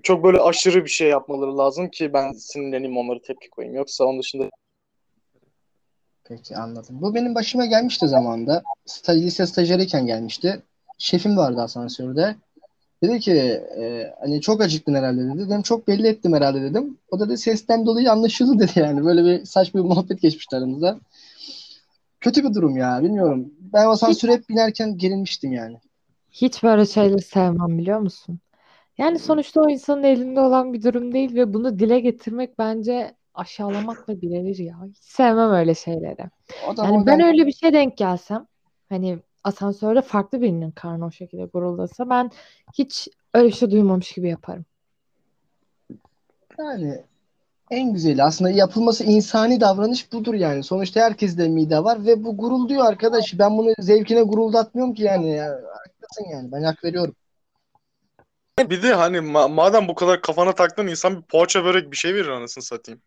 Çok 0.04 0.24
böyle 0.24 0.39
aşırı 0.39 0.84
bir 0.84 0.89
şey 0.89 1.10
yapmaları 1.10 1.58
lazım 1.58 1.89
ki 1.89 2.13
ben 2.13 2.32
sinirleneyim 2.32 2.98
onlara 2.98 3.22
tepki 3.22 3.50
koyayım. 3.50 3.76
Yoksa 3.76 4.06
onun 4.06 4.19
dışında 4.19 4.50
Peki 6.24 6.58
anladım. 6.58 7.02
Bu 7.02 7.15
benim 7.15 7.36
başıma 7.36 7.65
gelmişti 7.65 8.08
zamanında. 8.08 8.63
Staj, 8.86 9.24
lise 9.24 9.48
stajyeriyken 9.48 10.06
gelmişti. 10.06 10.62
Şefim 10.98 11.38
vardı 11.38 11.62
asansörde. 11.62 12.36
Dedi 13.04 13.20
ki 13.20 13.32
e, 13.80 14.13
hani 14.20 14.42
çok 14.42 14.62
acıktın 14.62 14.94
herhalde 14.94 15.22
dedi. 15.22 15.50
Dedim 15.50 15.62
çok 15.62 15.88
belli 15.88 16.08
ettim 16.08 16.34
herhalde 16.34 16.62
dedim. 16.62 16.98
O 17.12 17.20
da 17.20 17.30
dedi 17.30 17.38
sesten 17.38 17.86
dolayı 17.86 18.12
anlaşıldı 18.12 18.60
dedi 18.60 18.72
yani. 18.76 19.06
Böyle 19.06 19.24
bir 19.26 19.46
saçma 19.46 19.84
bir 19.84 19.86
muhabbet 19.86 20.22
geçmişti 20.22 20.56
aramızda. 20.56 21.00
Kötü 22.22 22.44
bir 22.44 22.54
durum 22.54 22.78
ya 22.78 23.04
bilmiyorum. 23.04 23.54
Ben 23.74 23.88
asansöre 23.88 24.32
hep 24.32 24.50
binerken 24.50 24.98
gerilmiştim 24.98 25.52
yani. 25.54 25.78
Hiç 26.32 26.63
böyle 26.63 26.86
şeyleri 26.86 27.22
sevmem 27.22 27.78
biliyor 27.78 28.00
musun? 28.00 28.39
Yani 28.98 29.20
sonuçta 29.20 29.62
o 29.62 29.70
insanın 29.70 30.04
elinde 30.04 30.39
olan 30.39 30.74
bir 30.74 30.84
durum 30.84 31.13
değil 31.13 31.36
ve 31.36 31.54
bunu 31.54 31.80
dile 31.80 32.00
getirmek 32.00 32.60
bence 32.60 33.16
aşağılamakla 33.34 34.22
birebir 34.22 34.58
ya. 34.58 34.78
Hiç 34.89 34.98
sevmem 34.98 35.52
öyle 35.52 35.76
şeyleri. 35.76 36.30
O 36.68 36.74
Yani 36.78 36.98
oradan- 36.98 37.08
ben 37.08 37.22
öyle 37.22 37.48
bir 37.48 37.54
şey 37.54 37.74
denk 37.74 37.98
gelsem 37.98 38.48
hani 38.89 39.20
asansörde 39.44 40.02
farklı 40.02 40.42
birinin 40.42 40.72
karnı 40.72 41.06
o 41.06 41.12
şekilde 41.12 41.46
guruldasa 41.46 42.10
ben 42.10 42.32
hiç 42.74 43.08
öyle 43.34 43.48
bir 43.48 43.54
şey 43.54 43.72
duymamış 43.72 44.12
gibi 44.12 44.30
yaparım. 44.30 44.66
Yani 46.60 47.04
en 47.72 47.94
güzeli 47.94 48.24
aslında 48.24 48.52
yapılması 48.52 49.04
insani 49.04 49.62
davranış 49.62 50.12
budur 50.12 50.34
yani. 50.34 50.64
Sonuçta 50.64 51.02
herkeste 51.02 51.48
mide 51.48 51.84
var 51.84 52.06
ve 52.06 52.24
bu 52.24 52.38
gurulduyor 52.38 52.86
arkadaş. 52.86 53.40
Ben 53.40 53.58
bunu 53.58 53.74
zevkine 53.80 54.22
guruldatmıyorum 54.22 54.94
ki 54.94 55.04
yani. 55.04 55.30
Ya, 55.30 55.46
haklısın 55.46 56.26
yani. 56.32 56.52
Ben 56.52 56.64
hak 56.64 56.84
veriyorum. 56.84 57.16
bir 58.60 58.84
de 58.84 58.94
hani 58.94 59.18
ma- 59.18 59.54
madem 59.54 59.88
bu 59.88 59.96
kadar 59.96 60.22
kafana 60.22 60.56
taktın 60.56 60.88
insan 60.88 61.18
bir 61.18 61.22
poğaça 61.22 61.66
börek 61.66 61.92
bir 61.92 61.98
şey 61.98 62.16
verir 62.16 62.28
anasını 62.28 62.64
satayım. 62.64 63.02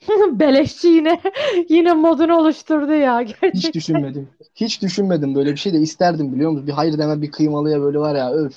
Beleşçi 0.32 0.88
yine 0.88 1.20
yine 1.68 1.92
modunu 1.92 2.36
oluşturdu 2.36 2.92
ya 2.92 3.20
Hiç 3.20 3.36
gerçekten. 3.40 3.72
düşünmedim. 3.72 4.28
Hiç 4.54 4.82
düşünmedim 4.82 5.34
böyle 5.34 5.52
bir 5.52 5.56
şey 5.56 5.72
de 5.72 5.78
isterdim 5.78 6.32
biliyor 6.34 6.50
musun? 6.50 6.66
Bir 6.66 6.72
hayır 6.72 6.98
deme 6.98 7.22
bir 7.22 7.30
kıymalıya 7.30 7.80
böyle 7.80 7.98
var 7.98 8.14
ya 8.16 8.32
öf. 8.32 8.54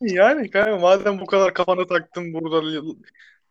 Yani 0.00 0.50
kanka 0.50 0.76
madem 0.76 1.20
bu 1.20 1.26
kadar 1.26 1.54
kafana 1.54 1.86
taktın 1.86 2.34
burada 2.34 2.82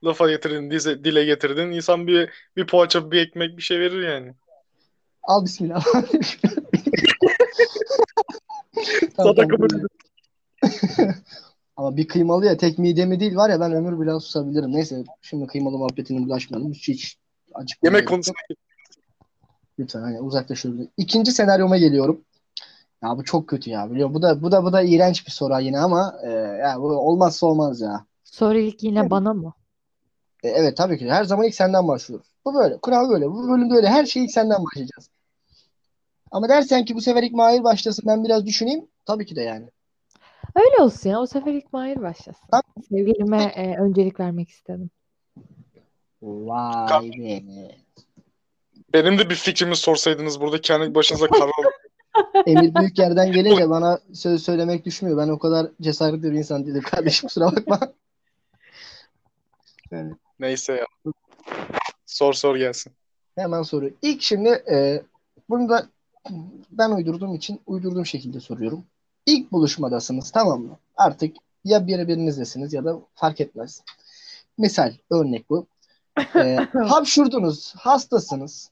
lafa 0.03 0.29
getirdin, 0.29 0.71
dize, 0.71 1.03
dile 1.03 1.25
getirdin 1.25 1.71
insan 1.71 2.07
bir 2.07 2.29
bir 2.57 2.67
poğaça, 2.67 3.11
bir 3.11 3.21
ekmek 3.27 3.57
bir 3.57 3.61
şey 3.61 3.79
verir 3.79 4.07
yani. 4.07 4.33
Al 5.23 5.45
bismillah. 5.45 5.85
Tamam, 9.17 9.35
tamam. 9.35 9.59
Ama 11.75 11.97
bir 11.97 12.07
kıymalıya 12.07 12.57
tek 12.57 12.79
midemi 12.79 13.19
değil 13.19 13.35
var 13.35 13.49
ya 13.49 13.59
ben 13.59 13.71
ömür 13.73 14.01
bile 14.01 14.19
susabilirim. 14.19 14.71
Neyse 14.71 15.03
şimdi 15.21 15.47
kıymalı 15.47 15.77
muhabbetine 15.77 16.25
bulaşmayalım. 16.25 16.73
Hiç, 16.73 16.87
hiç 16.87 17.17
acıkmaya 17.53 17.97
Yemek 17.97 18.11
yok. 18.11 18.35
Lütfen 19.79 20.01
hani 20.01 20.21
uzaklaşıyoruz. 20.21 20.87
İkinci 20.97 21.31
senaryoma 21.31 21.77
geliyorum. 21.77 22.21
Ya 23.03 23.17
bu 23.17 23.23
çok 23.23 23.47
kötü 23.47 23.69
ya 23.69 23.91
biliyorum. 23.91 24.13
Bu 24.13 24.21
da 24.21 24.43
bu 24.43 24.51
da 24.51 24.63
bu 24.63 24.73
da 24.73 24.81
iğrenç 24.81 25.27
bir 25.27 25.31
soru 25.31 25.61
yine 25.61 25.79
ama 25.79 26.19
e, 26.23 26.29
ya 26.31 26.75
bu 26.79 26.87
olmazsa 26.87 27.47
olmaz 27.47 27.81
ya. 27.81 28.05
Soru 28.23 28.57
ilk 28.57 28.83
yine 28.83 29.09
bana 29.09 29.33
mı? 29.33 29.53
E, 30.43 30.49
evet 30.49 30.77
tabii 30.77 30.97
ki 30.97 31.11
her 31.11 31.23
zaman 31.23 31.45
ilk 31.47 31.55
senden 31.55 31.87
başlıyoruz. 31.87 32.27
Bu 32.45 32.53
böyle. 32.53 32.77
Kural 32.77 33.09
böyle. 33.09 33.29
Bu 33.29 33.49
bölümde 33.49 33.75
öyle. 33.75 33.87
Her 33.87 34.05
şeyi 34.05 34.25
ilk 34.25 34.31
senden 34.31 34.63
başlayacağız. 34.65 35.09
Ama 36.31 36.49
dersen 36.49 36.85
ki 36.85 36.95
bu 36.95 37.01
sefer 37.01 37.23
ilk 37.23 37.33
Mahir 37.33 37.63
başlasın 37.63 38.05
ben 38.07 38.23
biraz 38.23 38.45
düşüneyim. 38.45 38.87
Tabii 39.05 39.25
ki 39.25 39.35
de 39.35 39.41
yani. 39.41 39.69
Öyle 40.55 40.83
olsun 40.83 41.09
ya. 41.09 41.19
O 41.19 41.25
sefer 41.25 41.53
ilk 41.53 41.73
Mahir 41.73 42.01
başlasın. 42.01 42.47
Tamam. 42.51 42.63
Sevgilime 42.89 43.43
e, 43.43 43.77
öncelik 43.77 44.19
vermek 44.19 44.49
istedim. 44.49 44.89
Vay 46.23 47.11
be. 47.11 47.43
Benim 48.93 49.19
de 49.19 49.29
bir 49.29 49.35
fikrimi 49.35 49.75
sorsaydınız 49.75 50.41
burada 50.41 50.61
kendi 50.61 50.95
başınıza 50.95 51.27
karar 51.27 51.51
Emir 52.45 52.75
büyük 52.75 52.99
yerden 52.99 53.31
gelince 53.31 53.69
bana 53.69 53.99
söz 54.13 54.43
söylemek 54.43 54.85
düşmüyor. 54.85 55.17
Ben 55.17 55.29
o 55.29 55.39
kadar 55.39 55.67
cesaretli 55.81 56.23
bir 56.23 56.37
insan 56.37 56.65
değilim. 56.65 56.81
Kardeşim 56.81 57.27
kusura 57.27 57.45
bakma. 57.45 57.79
Yani 59.91 60.13
Neyse 60.39 60.73
ya. 60.73 61.13
Sor 62.05 62.33
sor 62.33 62.55
gelsin. 62.55 62.93
hemen 63.35 63.61
soru. 63.63 63.89
İlk 64.01 64.21
şimdi 64.21 64.49
e, 64.49 65.01
bunu 65.49 65.69
da 65.69 65.87
ben 66.71 66.91
uydurduğum 66.91 67.35
için 67.35 67.61
uydurduğum 67.67 68.05
şekilde 68.05 68.39
soruyorum. 68.39 68.85
İlk 69.25 69.51
buluşmadasınız 69.51 70.31
tamam 70.31 70.61
mı? 70.61 70.77
Artık 70.95 71.35
ya 71.65 71.87
birbirinizdesiniz 71.87 72.73
ya 72.73 72.85
da 72.85 72.99
fark 73.15 73.41
etmez. 73.41 73.83
Misal 74.57 74.93
örnek 75.09 75.49
bu. 75.49 75.67
E, 76.35 76.55
hapşurdunuz, 76.73 77.75
hastasınız. 77.75 78.71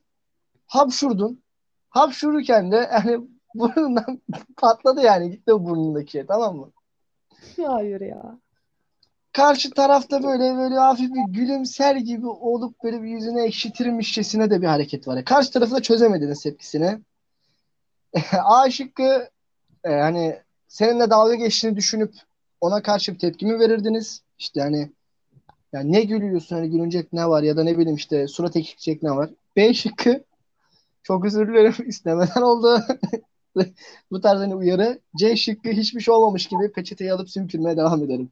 Hapşurdun. 0.66 1.42
Hapşururken 1.90 2.72
de 2.72 2.90
yani 2.92 3.28
burnundan 3.56 4.22
patladı 4.58 5.02
yani 5.02 5.32
gitti 5.32 5.52
burnundaki 5.52 6.12
şey 6.12 6.26
tamam 6.26 6.56
mı? 6.56 6.72
Hayır 7.66 8.02
ya. 8.02 8.38
Karşı 9.34 9.72
tarafta 9.72 10.24
böyle 10.24 10.58
böyle 10.58 10.76
hafif 10.76 11.10
bir 11.14 11.34
gülümser 11.34 11.96
gibi 11.96 12.28
olup 12.28 12.84
böyle 12.84 13.04
bir 13.04 13.08
yüzüne 13.08 13.44
ekşitirmişçesine 13.44 14.50
de 14.50 14.62
bir 14.62 14.68
hareket 14.68 15.08
var. 15.08 15.26
Karşı 15.26 15.52
tarafı 15.52 15.76
da 15.76 15.82
çözemediniz 15.82 16.44
tepkisini. 16.44 17.00
A 18.44 18.70
şıkkı 18.70 19.30
e, 19.84 19.92
hani 19.94 20.42
seninle 20.68 21.10
dalga 21.10 21.36
geçtiğini 21.36 21.76
düşünüp 21.76 22.14
ona 22.62 22.82
karşı 22.82 23.14
bir 23.14 23.20
tepki 23.20 23.46
mi 23.46 23.60
verirdiniz? 23.60 24.22
İşte 24.40 24.62
hani 24.62 24.92
yani 25.74 25.92
ne 25.92 26.04
gülüyorsun 26.04 26.56
hani 26.56 26.70
gülünecek 26.70 27.14
ne 27.14 27.30
var 27.30 27.44
ya 27.44 27.58
da 27.58 27.64
ne 27.64 27.78
bileyim 27.78 27.96
işte 27.96 28.28
surat 28.28 28.56
ekşitecek 28.56 29.04
ne 29.04 29.12
var? 29.12 29.30
B 29.56 29.74
şıkkı 29.74 30.24
çok 31.04 31.26
özür 31.26 31.48
dilerim 31.48 31.76
istemeden 31.90 32.42
oldu. 32.42 32.84
Bu 34.12 34.22
tarz 34.22 34.40
hani 34.40 34.56
uyarı. 34.56 35.00
C 35.18 35.36
şıkkı 35.36 35.70
hiçbir 35.70 36.02
şey 36.02 36.14
olmamış 36.14 36.48
gibi 36.48 36.72
peçeteyi 36.72 37.14
alıp 37.14 37.30
sümkürmeye 37.30 37.78
devam 37.78 38.04
ederim. 38.04 38.32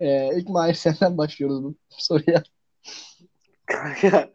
Ee, 0.00 0.38
ilk 0.38 0.48
Mahir 0.48 0.74
senden 0.74 1.18
başlıyoruz 1.18 1.64
bu 1.64 1.74
soruya. 1.90 2.42
Kanka, 3.66 4.30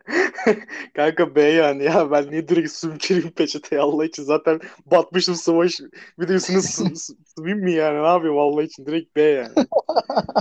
kanka 0.96 1.36
B 1.36 1.41
yani 1.41 1.84
ya 1.84 2.12
ben 2.12 2.32
niye 2.32 2.48
direkt 2.48 2.72
sümküreyim 2.72 3.32
peçeteyi 3.32 3.82
Allah 3.82 4.06
için 4.06 4.24
zaten 4.24 4.60
batmışım 4.86 5.36
savaş 5.36 5.80
bir 6.20 6.28
de 6.28 6.34
üstüne 6.34 6.62
sı- 6.62 6.96
sı- 6.96 7.15
sıvayım 7.26 7.60
mı 7.60 7.70
yani 7.70 8.04
ne 8.04 8.08
yapayım 8.08 8.38
Allah 8.38 8.63
için 8.63 8.86
direkt 8.86 9.15
B 9.15 9.22
yani. 9.22 9.54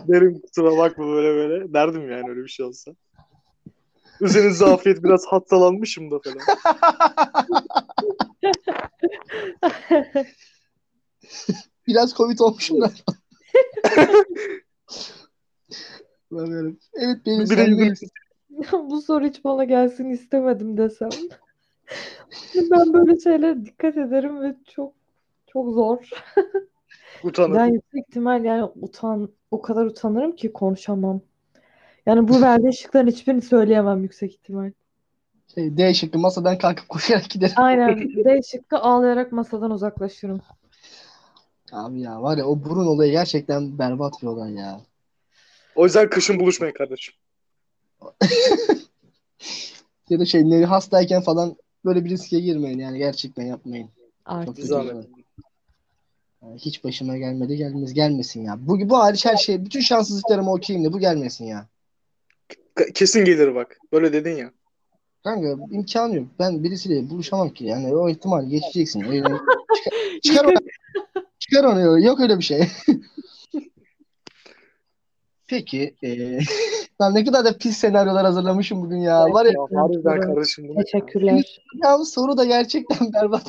Derim 0.09 0.41
kusura 0.41 0.77
bakma 0.77 1.07
böyle 1.07 1.29
böyle 1.29 1.73
derdim 1.73 2.11
yani 2.11 2.31
öyle 2.31 2.43
bir 2.43 2.49
şey 2.49 2.67
olsa. 2.67 2.91
Üzerinize 4.21 4.67
afiyet 4.67 5.05
biraz 5.05 5.27
hastalanmışım 5.27 6.11
da 6.11 6.19
falan. 6.19 6.39
Biraz 11.87 12.15
Covid 12.15 12.39
olmuşum 12.39 12.81
da. 12.81 12.93
Evet 16.95 17.19
benim 17.27 17.51
Bir 17.51 17.57
de. 17.57 17.95
Bu 18.73 19.03
soru 19.03 19.25
hiç 19.25 19.45
bana 19.45 19.65
gelsin 19.65 20.11
istemedim 20.11 20.77
desem. 20.77 21.11
Ben 22.71 22.93
böyle 22.93 23.21
şeylere 23.21 23.67
dikkat 23.67 23.97
ederim 23.97 24.43
ve 24.43 24.55
çok 24.75 24.93
çok 25.47 25.75
zor. 25.75 26.09
Utanır. 27.25 27.55
Ben 27.55 27.67
yüksek 27.67 28.09
ihtimal 28.09 28.45
yani 28.45 28.65
utan 28.65 29.29
o 29.51 29.63
kadar 29.63 29.87
utanırım 29.87 30.37
ki 30.37 30.53
konuşamam. 30.53 31.21
Yani 32.07 32.29
bu 32.29 32.43
verdiği 32.43 32.77
şıkların 32.77 33.07
hiçbirini 33.07 33.43
söyleyemem 33.43 34.03
yüksek 34.03 34.33
ihtimal. 34.35 34.71
Şey, 35.55 35.77
D 35.77 35.95
şıkkı 35.95 36.19
masadan 36.19 36.59
kalkıp 36.59 36.89
koşarak 36.89 37.31
giderim. 37.31 37.55
Aynen. 37.57 37.99
D 38.25 38.41
şıkkı 38.43 38.79
ağlayarak 38.79 39.33
masadan 39.33 39.71
uzaklaşırım. 39.71 40.41
Abi 41.73 42.01
ya 42.01 42.23
var 42.23 42.39
ya 42.39 42.47
o 42.47 42.65
burun 42.65 42.87
olayı 42.87 43.13
gerçekten 43.13 43.79
berbat 43.79 44.13
bir 44.23 44.27
olay 44.27 44.55
ya. 44.55 44.81
O 45.75 45.85
yüzden 45.85 46.11
kışın 46.11 46.41
buluşmayın 46.41 46.75
kardeşim. 46.75 47.15
Ya 50.11 50.21
da 50.21 50.25
şey 50.25 50.51
ne 50.51 50.65
hastayken 50.65 51.23
falan 51.23 51.57
böyle 51.85 52.05
bir 52.05 52.11
riske 52.11 52.41
girmeyin 52.41 52.79
yani 52.79 52.99
gerçekten 52.99 53.45
yapmayın. 53.45 53.87
Çok 53.87 53.95
Artık. 54.25 54.65
Zahmet. 54.65 55.07
Yani 56.43 56.59
hiç 56.59 56.85
başıma 56.85 57.17
gelmedi 57.17 57.57
gelmez 57.57 57.95
gelmesin 57.95 58.45
ya. 58.45 58.57
Bu 58.61 58.89
bu 58.89 58.99
hariç 58.99 59.27
her 59.27 59.37
şey 59.37 59.65
bütün 59.65 59.81
şanssızlıklarıma 59.81 60.53
okeyim 60.53 60.85
de 60.85 60.93
bu 60.93 60.99
gelmesin 60.99 61.45
ya. 61.45 61.67
Kesin 62.95 63.25
gelir 63.25 63.55
bak. 63.55 63.79
Böyle 63.93 64.13
dedin 64.13 64.37
ya. 64.37 64.51
Kanka 65.25 65.57
imkanı 65.71 66.17
yok. 66.17 66.27
Ben 66.39 66.65
birisiyle 66.65 67.11
buluşamam 67.11 67.51
ki. 67.51 67.65
Yani 67.65 67.97
o 67.97 68.09
ihtimali 68.09 68.49
geçeceksin. 68.49 69.03
Öyle, 69.03 69.23
çıkar, 69.23 69.93
çıkar 70.23 70.45
onu. 70.45 70.55
Çıkar 71.39 71.65
onu. 71.65 72.01
Yok 72.01 72.21
öyle 72.21 72.39
bir 72.39 72.45
şey. 72.45 72.69
Peki. 75.51 75.95
eee 76.03 76.39
lan 77.01 77.15
ne 77.15 77.25
kadar 77.25 77.45
da 77.45 77.59
pis 77.59 77.77
senaryolar 77.77 78.25
hazırlamışım 78.25 78.83
bugün 78.83 78.99
ya. 78.99 79.25
Var 79.25 79.45
ya, 79.45 79.53
Ya 79.71 79.83
harbiden 79.83 80.21
kardeşim? 80.21 80.75
Teşekkürler. 80.75 81.63
ya 81.85 81.99
bu 81.99 82.05
soru 82.05 82.37
da 82.37 82.45
gerçekten 82.45 83.13
berbat. 83.13 83.47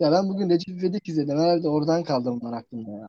Ya 0.00 0.12
ben 0.12 0.28
bugün 0.28 0.50
Recep 0.50 0.68
İvedik 0.80 1.08
izledim. 1.08 1.38
Herhalde 1.38 1.68
oradan 1.68 2.04
kaldı 2.04 2.32
bunlar 2.40 2.58
aklımda 2.58 2.90
ya. 2.90 3.08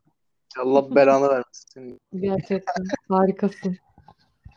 Allah 0.59 0.95
belanı 0.95 1.29
vermesin 1.29 1.67
seni. 1.73 1.99
Gerçekten 2.21 2.83
harikasın. 3.09 3.77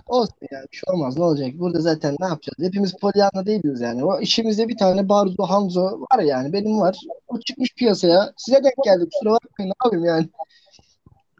Olsun 0.07 0.35
yani 0.53 0.66
bir 0.72 0.77
şey 0.77 0.94
olmaz 0.94 1.18
ne 1.18 1.25
olacak? 1.25 1.51
Burada 1.55 1.81
zaten 1.81 2.16
ne 2.20 2.27
yapacağız? 2.27 2.57
Hepimiz 2.61 2.96
Pollyanna 2.96 3.46
değiliz 3.46 3.81
yani. 3.81 4.05
O 4.05 4.20
işimizde 4.20 4.68
bir 4.68 4.77
tane 4.77 5.09
Barzo, 5.09 5.42
Hanzo 5.42 6.01
var 6.01 6.18
yani 6.18 6.53
benim 6.53 6.81
var. 6.81 6.96
O 7.29 7.40
çıkmış 7.40 7.75
piyasaya. 7.75 8.33
Size 8.37 8.64
denk 8.64 8.85
geldi 8.85 9.09
kusura 9.12 9.33
bakmayın 9.33 9.70
ne 9.70 9.75
yapayım 9.85 10.05
yani. 10.05 10.29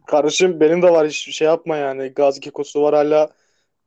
Kardeşim 0.07 0.59
benim 0.59 0.81
de 0.81 0.91
var 0.91 1.07
hiç 1.07 1.35
şey 1.35 1.47
yapma 1.47 1.75
yani. 1.77 2.07
Gazi 2.07 2.39
Kekosu 2.39 2.81
var 2.81 2.95
hala 2.95 3.29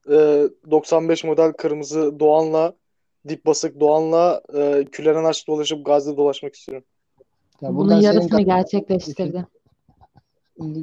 e, 0.09 0.49
95 0.71 1.25
model 1.25 1.53
kırmızı 1.53 2.21
Doğan'la 2.21 2.75
dip 3.29 3.47
basık 3.47 3.81
Doğan'la 3.81 4.43
e, 4.55 4.85
Küleren 4.85 5.25
Aç 5.25 5.47
dolaşıp 5.47 5.87
Gazi'de 5.87 6.17
dolaşmak 6.17 6.55
istiyorum. 6.55 6.85
Ya 7.61 7.69
Bunun 7.69 7.77
buradan 7.79 8.01
senin 8.01 8.15
yarısını 8.15 8.41
gerçekleştirdi. 8.41 9.47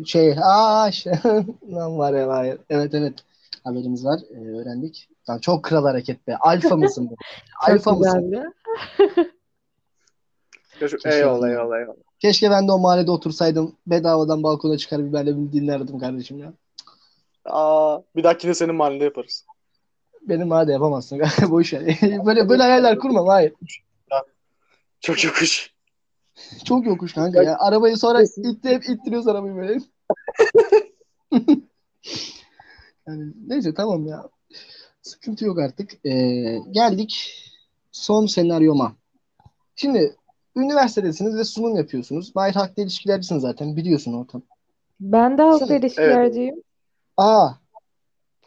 şey 0.05 0.35
aa 0.43 0.91
şey, 0.91 1.13
lan 1.73 1.97
var 1.97 2.13
ya 2.13 2.27
var 2.27 2.43
ya. 2.43 2.57
Evet 2.69 2.93
evet 2.93 3.13
haberimiz 3.63 4.05
var 4.05 4.19
Ee, 4.31 4.35
öğrendik. 4.59 5.09
Lan 5.29 5.39
çok 5.39 5.63
kral 5.63 5.83
hareket 5.83 6.27
be. 6.27 6.37
Alfa 6.39 6.75
mısın 6.77 7.07
bu? 7.11 7.15
Alfa 7.71 7.91
mısın? 7.91 8.31
güzeldi. 8.31 8.49
Keşke- 10.79 11.09
Eyvallah 11.09 11.49
eyvallah 11.49 11.79
eyvallah. 11.79 12.06
Keşke 12.19 12.51
ben 12.51 12.67
de 12.67 12.71
o 12.71 12.79
mahallede 12.79 13.11
otursaydım. 13.11 13.75
Bedavadan 13.87 14.43
balkona 14.43 14.77
çıkar 14.77 14.99
de 14.99 15.25
dinlerdim 15.53 15.99
kardeşim 15.99 16.39
ya. 16.39 16.53
Aa, 17.45 17.99
bir 18.15 18.23
dahakine 18.23 18.53
senin 18.53 18.75
mahallede 18.75 19.03
yaparız. 19.03 19.45
Benim 20.21 20.47
mahallede 20.47 20.71
yapamazsın. 20.71 21.21
Boş 21.49 21.73
ver. 21.73 21.97
böyle 22.25 22.49
böyle 22.49 22.63
hayaller 22.63 22.99
kurmam 22.99 23.27
hayır. 23.27 23.53
Çok 25.01 25.23
yokuş. 25.23 25.73
Çok 26.65 26.85
yokuş 26.85 27.13
kanka 27.13 27.43
ya. 27.43 27.57
Arabayı 27.59 27.97
sonra 27.97 28.21
ittirip 28.21 28.89
ittiriyoruz 28.89 29.27
arabayı 29.27 29.55
böyle. 29.55 29.79
yani 33.07 33.33
neyse 33.47 33.73
tamam 33.73 34.07
ya. 34.07 34.29
Sıkıntı 35.01 35.45
yok 35.45 35.59
artık. 35.59 36.05
Ee, 36.05 36.59
geldik 36.71 37.43
son 37.91 38.25
senaryoma. 38.25 38.95
Şimdi 39.75 40.15
üniversitedesiniz 40.57 41.35
ve 41.35 41.43
sunum 41.43 41.75
yapıyorsunuz. 41.75 42.35
Mahir 42.35 42.53
haklı 42.55 42.83
ilişkilercisiniz 42.83 43.41
zaten 43.41 43.75
biliyorsun 43.75 44.13
ortam. 44.13 44.41
Ben 44.99 45.37
de 45.37 45.41
halkla 45.41 45.65
Evet. 45.69 45.83
ilişkilerciyim. 45.83 46.63
Aa. 47.17 47.49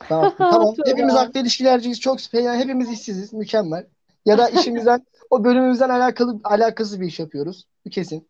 Tamam. 0.09 0.33
tamam. 0.39 0.75
Hepimiz 0.87 1.15
haklı 1.15 1.41
ilişkilerciyiz. 1.41 2.01
Çok 2.01 2.21
süper. 2.21 2.41
Yani 2.43 2.59
hepimiz 2.59 2.91
işsiziz. 2.91 3.33
Mükemmel. 3.33 3.87
Ya 4.27 4.39
da 4.39 4.49
işimizden 4.49 5.07
o 5.31 5.45
bölümümüzden 5.45 5.89
alakalı 5.89 6.41
alakasız 6.45 7.01
bir 7.01 7.07
iş 7.07 7.21
yapıyoruz. 7.21 7.67
Bu 7.87 7.91
kesin. 7.91 8.29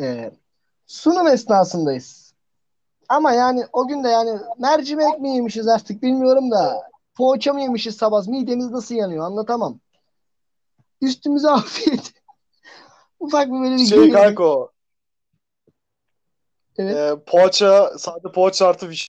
Ee, 0.00 0.30
sunum 0.86 1.26
esnasındayız. 1.26 2.32
Ama 3.08 3.32
yani 3.32 3.64
o 3.72 3.88
gün 3.88 4.04
de 4.04 4.08
yani 4.08 4.40
mercimek 4.58 5.20
mi 5.20 5.34
yemişiz 5.34 5.68
artık 5.68 6.02
bilmiyorum 6.02 6.50
da 6.50 6.90
poğaça 7.14 7.52
mı 7.52 7.60
yemişiz 7.60 7.96
sabah 7.96 8.26
midemiz 8.26 8.70
nasıl 8.70 8.94
yanıyor 8.94 9.24
anlatamam. 9.24 9.80
Üstümüze 11.00 11.50
afiyet. 11.50 12.12
Ufak 13.20 13.46
bir 13.48 13.60
böyle 13.60 13.76
bir 13.76 13.86
Şey 13.86 14.10
kanka 14.10 14.44
o. 14.44 14.70
Evet. 16.78 16.96
E, 16.96 17.24
poğaça, 17.26 17.98
sade 17.98 18.32
poğaça 18.32 18.66
artı 18.66 18.88
viş. 18.88 19.08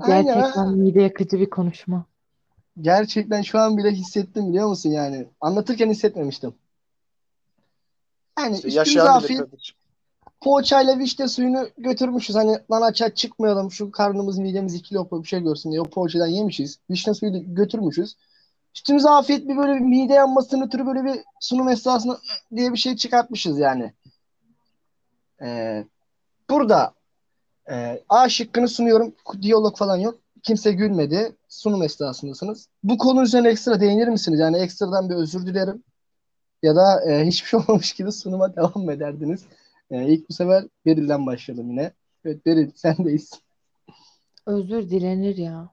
Aynen, 0.00 0.24
Gerçekten 0.24 0.68
mide 0.68 1.02
yakıcı 1.02 1.40
bir 1.40 1.50
konuşma. 1.50 2.04
Gerçekten 2.80 3.42
şu 3.42 3.58
an 3.58 3.76
bile 3.78 3.90
hissettim 3.90 4.48
biliyor 4.48 4.68
musun 4.68 4.90
yani? 4.90 5.26
Anlatırken 5.40 5.90
hissetmemiştim. 5.90 6.54
Yani 8.38 8.54
İşte 8.54 8.68
üstümüze 8.68 8.98
kardeşim. 8.98 9.46
poğaçayla 10.40 10.98
vişne 10.98 11.28
suyunu 11.28 11.68
götürmüşüz. 11.78 12.36
Hani 12.36 12.58
lan 12.70 12.82
aç 12.82 13.02
aç 13.02 13.16
çıkmayalım 13.16 13.70
şu 13.70 13.90
karnımız 13.90 14.38
midemiz 14.38 14.74
iki 14.74 14.94
lokma 14.94 15.22
bir 15.22 15.28
şey 15.28 15.40
görsün 15.40 15.70
diye 15.70 15.80
o 15.80 15.84
poğaçadan 15.84 16.26
yemişiz. 16.26 16.78
Vişne 16.90 17.14
suyu 17.14 17.34
da 17.34 17.38
götürmüşüz. 17.38 18.16
Üstümüze 18.74 19.10
afiyet 19.10 19.48
bir 19.48 19.56
böyle 19.56 19.74
bir 19.74 19.80
mide 19.80 20.12
yanmasını 20.12 20.68
türü 20.70 20.86
böyle 20.86 21.04
bir 21.04 21.20
sunum 21.40 21.68
esnasında 21.68 22.18
diye 22.56 22.72
bir 22.72 22.78
şey 22.78 22.96
çıkartmışız 22.96 23.58
yani. 23.58 23.92
Ee, 25.42 25.84
burada 26.50 26.94
e, 27.70 28.02
A 28.08 28.28
şıkkını 28.28 28.68
sunuyorum. 28.68 29.14
Diyalog 29.42 29.76
falan 29.76 29.96
yok. 29.96 30.18
Kimse 30.42 30.72
gülmedi. 30.72 31.36
Sunum 31.48 31.82
esnasındasınız. 31.82 32.68
Bu 32.82 32.98
konu 32.98 33.22
üzerine 33.22 33.48
ekstra 33.48 33.80
değinir 33.80 34.08
misiniz? 34.08 34.40
Yani 34.40 34.58
ekstradan 34.58 35.10
bir 35.10 35.14
özür 35.14 35.46
dilerim. 35.46 35.82
Ya 36.62 36.76
da 36.76 37.10
e, 37.10 37.26
hiçbir 37.26 37.48
şey 37.48 37.60
olmamış 37.60 37.92
gibi 37.92 38.12
sunuma 38.12 38.56
devam 38.56 38.84
mı 38.84 38.92
ederdiniz? 38.92 39.44
E, 39.90 40.06
ilk 40.12 40.28
bu 40.28 40.32
sefer 40.32 40.64
Beril'den 40.86 41.26
başlayalım 41.26 41.70
yine. 41.70 41.92
Evet 42.24 42.46
Beril 42.46 42.70
sendeyiz. 42.74 43.30
Özür 44.46 44.90
dilenir 44.90 45.36
ya. 45.36 45.68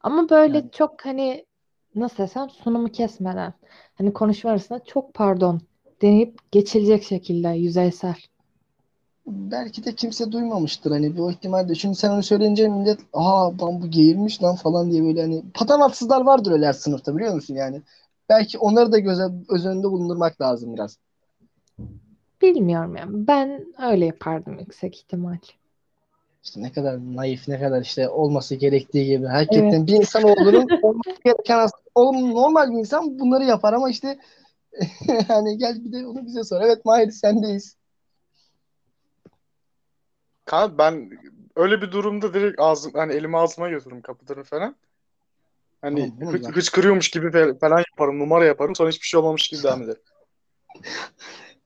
Ama 0.00 0.28
böyle 0.30 0.58
Yani. 0.58 0.70
çok 0.70 1.06
hani 1.06 1.46
nasıl 1.94 2.22
desem 2.22 2.50
sunumu 2.50 2.88
kesmeden 2.88 3.52
hani 3.94 4.12
konuşma 4.12 4.50
arasında 4.50 4.84
çok 4.84 5.14
pardon 5.14 5.60
deneyip 6.02 6.52
geçilecek 6.52 7.02
şekilde 7.02 7.48
yüzeysel. 7.48 8.16
Belki 9.26 9.84
de 9.84 9.94
kimse 9.94 10.32
duymamıştır 10.32 10.90
hani 10.90 11.16
bu 11.16 11.30
ihtimalle. 11.30 11.74
Çünkü 11.74 11.98
sen 11.98 12.10
onu 12.10 12.22
söyleyince 12.22 12.68
millet 12.68 13.00
aa 13.12 13.58
lan 13.58 13.82
bu 13.82 13.90
geğirmiş 13.90 14.42
lan 14.42 14.56
falan 14.56 14.90
diye 14.90 15.02
böyle 15.04 15.20
hani 15.20 15.42
patavatsızlar 15.54 16.20
vardır 16.20 16.52
öyle 16.52 16.66
her 16.66 16.72
sınıfta 16.72 17.16
biliyor 17.16 17.34
musun 17.34 17.54
yani. 17.54 17.82
Belki 18.28 18.58
onları 18.58 18.92
da 18.92 18.98
göze, 18.98 19.28
göz 19.48 19.66
önünde 19.66 19.90
bulundurmak 19.90 20.40
lazım 20.40 20.74
biraz. 20.74 20.98
Bilmiyorum 22.42 22.96
yani. 22.96 23.26
Ben 23.26 23.66
öyle 23.82 24.06
yapardım 24.06 24.58
yüksek 24.58 24.96
ihtimal. 24.96 25.38
İşte 26.42 26.62
ne 26.62 26.72
kadar 26.72 26.98
naif, 26.98 27.48
ne 27.48 27.60
kadar 27.60 27.82
işte 27.82 28.08
olması 28.08 28.54
gerektiği 28.54 29.06
gibi. 29.06 29.26
Hakikaten 29.26 29.86
bir 29.86 29.92
insan 29.92 30.22
olduğunun 30.22 30.68
olması 30.82 31.22
gereken 31.24 31.68
normal 32.34 32.70
bir 32.70 32.78
insan 32.78 33.18
bunları 33.18 33.44
yapar 33.44 33.72
ama 33.72 33.90
işte 33.90 34.18
hani 35.28 35.58
gel 35.58 35.84
bir 35.84 35.92
de 35.92 36.06
onu 36.06 36.26
bize 36.26 36.44
sor. 36.44 36.60
Evet 36.60 36.84
Mahir 36.84 37.10
sendeyiz. 37.10 37.76
Kanka 40.44 40.78
ben 40.78 41.10
öyle 41.56 41.82
bir 41.82 41.92
durumda 41.92 42.34
direkt 42.34 42.60
ağzım 42.60 42.92
hani 42.94 43.12
elimi 43.12 43.38
ağzıma 43.38 43.68
götürürüm 43.68 44.02
kapıları 44.02 44.44
falan. 44.44 44.76
Hani 45.82 46.12
Tamam, 46.18 46.34
hıç, 46.34 46.42
yap. 46.42 46.56
hıçkırıyormuş 46.56 47.10
gibi 47.10 47.56
falan 47.60 47.78
yaparım, 47.78 48.18
numara 48.18 48.44
yaparım. 48.44 48.74
Sonra 48.76 48.90
hiçbir 48.90 49.06
şey 49.06 49.20
olmamış 49.20 49.48
gibi 49.48 49.62
devam 49.62 49.82
ederim. 49.82 50.02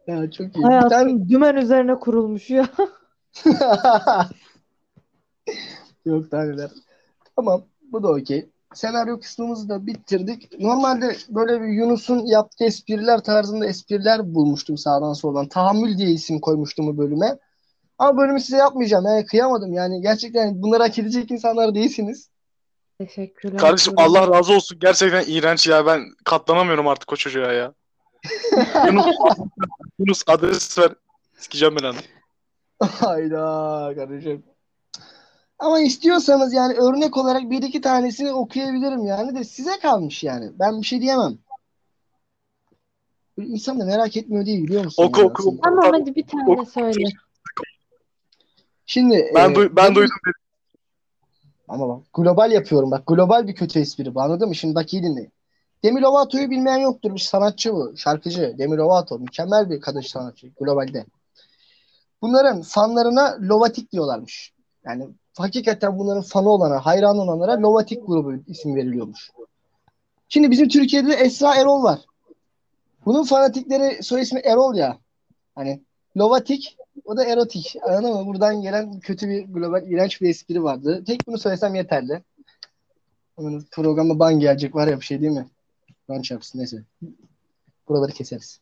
Ya 0.07 0.31
çok 0.31 0.41
iyi. 0.41 0.55
Bir 0.55 0.62
tane 0.62 0.75
Hayatım 0.75 1.29
dümen 1.29 1.57
üzerine 1.57 1.95
kurulmuş 1.95 2.51
ya. 2.51 2.69
Yok 6.05 6.31
daha 6.31 6.43
neler. 6.43 6.71
Tamam. 7.37 7.65
Bu 7.93 8.03
da 8.03 8.09
okey. 8.09 8.51
Senaryo 8.75 9.21
kısmımızı 9.21 9.69
da 9.69 9.87
bitirdik. 9.87 10.61
Normalde 10.61 11.17
böyle 11.29 11.61
bir 11.61 11.69
Yunus'un 11.69 12.27
yaptığı 12.27 12.65
espriler 12.65 13.25
tarzında 13.25 13.67
espriler 13.67 14.35
bulmuştum 14.35 14.79
sağdan 14.79 15.13
soldan. 15.13 15.49
Tahammül 15.49 15.99
diye 15.99 16.11
isim 16.11 16.41
koymuştum 16.41 16.87
bu 16.87 16.99
bölüme. 16.99 17.39
Ama 17.99 18.19
bölümü 18.19 18.41
size 18.41 18.57
yapmayacağım. 18.57 19.05
Yani 19.05 19.27
kıyamadım. 19.27 19.73
Yani 19.73 20.03
gerçekten 20.03 20.63
bunları 20.63 20.83
hak 20.83 20.99
edecek 20.99 21.31
insanlar 21.31 21.75
değilsiniz. 21.75 22.31
Teşekkürler. 22.99 23.59
Kardeşim 23.59 23.95
Allah 23.97 24.29
razı 24.29 24.53
olsun. 24.53 24.79
Gerçekten 24.81 25.25
iğrenç 25.27 25.67
ya. 25.67 25.87
Ben 25.87 26.05
katlanamıyorum 26.25 26.89
artık 26.89 27.13
o 27.13 27.17
çocuğa 27.17 27.53
ya. 27.53 27.75
Yunus, 28.87 29.07
Yunus 29.99 30.23
adres 30.27 30.79
ver. 30.79 30.93
Sikeceğim 31.39 31.77
ben 31.81 31.85
onu. 31.85 31.97
Hayda 32.81 33.93
kardeşim. 33.97 34.45
Ama 35.59 35.81
istiyorsanız 35.81 36.53
yani 36.53 36.75
örnek 36.75 37.16
olarak 37.16 37.51
bir 37.51 37.62
iki 37.62 37.81
tanesini 37.81 38.33
okuyabilirim 38.33 39.07
yani 39.07 39.35
de 39.35 39.45
size 39.45 39.79
kalmış 39.79 40.25
yani. 40.25 40.51
Ben 40.59 40.81
bir 40.81 40.87
şey 40.87 41.01
diyemem. 41.01 41.38
İnsan 43.38 43.81
da 43.81 43.85
merak 43.85 44.16
etmiyor 44.16 44.47
değil 44.47 44.62
biliyor 44.64 44.85
musun? 44.85 45.03
Oku, 45.05 45.21
oku. 45.23 45.57
Tamam 45.64 45.90
hadi 45.92 46.14
bir 46.14 46.27
tane 46.27 46.53
Oku. 46.53 46.66
söyle. 46.71 47.05
Şimdi 48.87 49.31
Ben, 49.35 49.51
e, 49.51 49.55
duy- 49.55 49.77
ben 49.77 49.95
duydum. 49.95 50.11
dedim. 50.27 50.33
Ama 51.69 51.88
bak 51.88 52.03
global 52.14 52.53
yapıyorum 52.53 52.90
bak. 52.90 53.07
Global 53.07 53.49
bir 53.49 53.55
kötü 53.55 53.79
espri 53.81 54.14
bu 54.14 54.21
anladın 54.21 54.49
mı? 54.49 54.55
Şimdi 54.55 54.75
bak 54.75 54.92
iyi 54.95 55.03
dinleyin. 55.03 55.33
Demi 55.85 56.01
Lovato'yu 56.03 56.51
bilmeyen 56.51 56.77
yoktur. 56.79 57.14
Bir 57.14 57.19
sanatçı 57.21 57.75
bu. 57.75 57.97
Şarkıcı. 57.97 58.55
Demi 58.59 58.77
Lovato. 58.77 59.19
Mükemmel 59.19 59.71
bir 59.71 59.81
kadın 59.81 60.01
sanatçı. 60.01 60.49
Globalde. 60.61 61.07
Bunların 62.23 62.62
fanlarına 62.62 63.37
Lovatik 63.40 63.92
diyorlarmış. 63.92 64.53
Yani 64.85 65.09
hakikaten 65.38 65.99
bunların 65.99 66.22
fanı 66.22 66.49
olana, 66.51 66.87
hayran 66.87 67.18
olanlara 67.18 67.62
Lovatik 67.62 68.07
grubu 68.07 68.35
isim 68.46 68.77
veriliyormuş. 68.77 69.31
Şimdi 70.29 70.51
bizim 70.51 70.68
Türkiye'de 70.68 71.09
de 71.09 71.14
Esra 71.14 71.55
Erol 71.55 71.83
var. 71.83 72.01
Bunun 73.07 73.25
fanatikleri 73.25 74.03
soy 74.03 74.20
ismi 74.22 74.40
Erol 74.40 74.75
ya. 74.75 74.99
Hani 75.55 75.83
Lovatik 76.16 76.77
o 77.05 77.16
da 77.16 77.25
erotik. 77.25 77.77
Anladın 77.83 78.14
mı? 78.14 78.27
Buradan 78.27 78.62
gelen 78.62 79.01
kötü 79.01 79.29
bir 79.29 79.44
global 79.44 79.87
iğrenç 79.87 80.20
bir 80.20 80.29
espri 80.29 80.62
vardı. 80.62 81.05
Tek 81.07 81.27
bunu 81.27 81.38
söylesem 81.38 81.75
yeterli. 81.75 82.22
Programa 83.70 84.18
ban 84.18 84.38
gelecek 84.40 84.75
var 84.75 84.87
ya 84.88 85.01
bir 85.01 85.05
şey 85.05 85.20
değil 85.20 85.33
mi? 85.33 85.46
Ban 86.09 86.22
çarpsın 86.22 86.59
neyse. 86.59 86.83
Buraları 87.88 88.12
keseriz. 88.12 88.61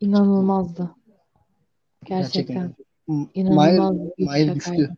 İnanılmazdı. 0.00 0.90
Gerçekten. 2.04 2.74
M- 3.08 3.26
İnanılmaz 3.34 3.96
Mahir, 3.96 4.24
Mahir 4.26 4.54
düştü. 4.54 4.94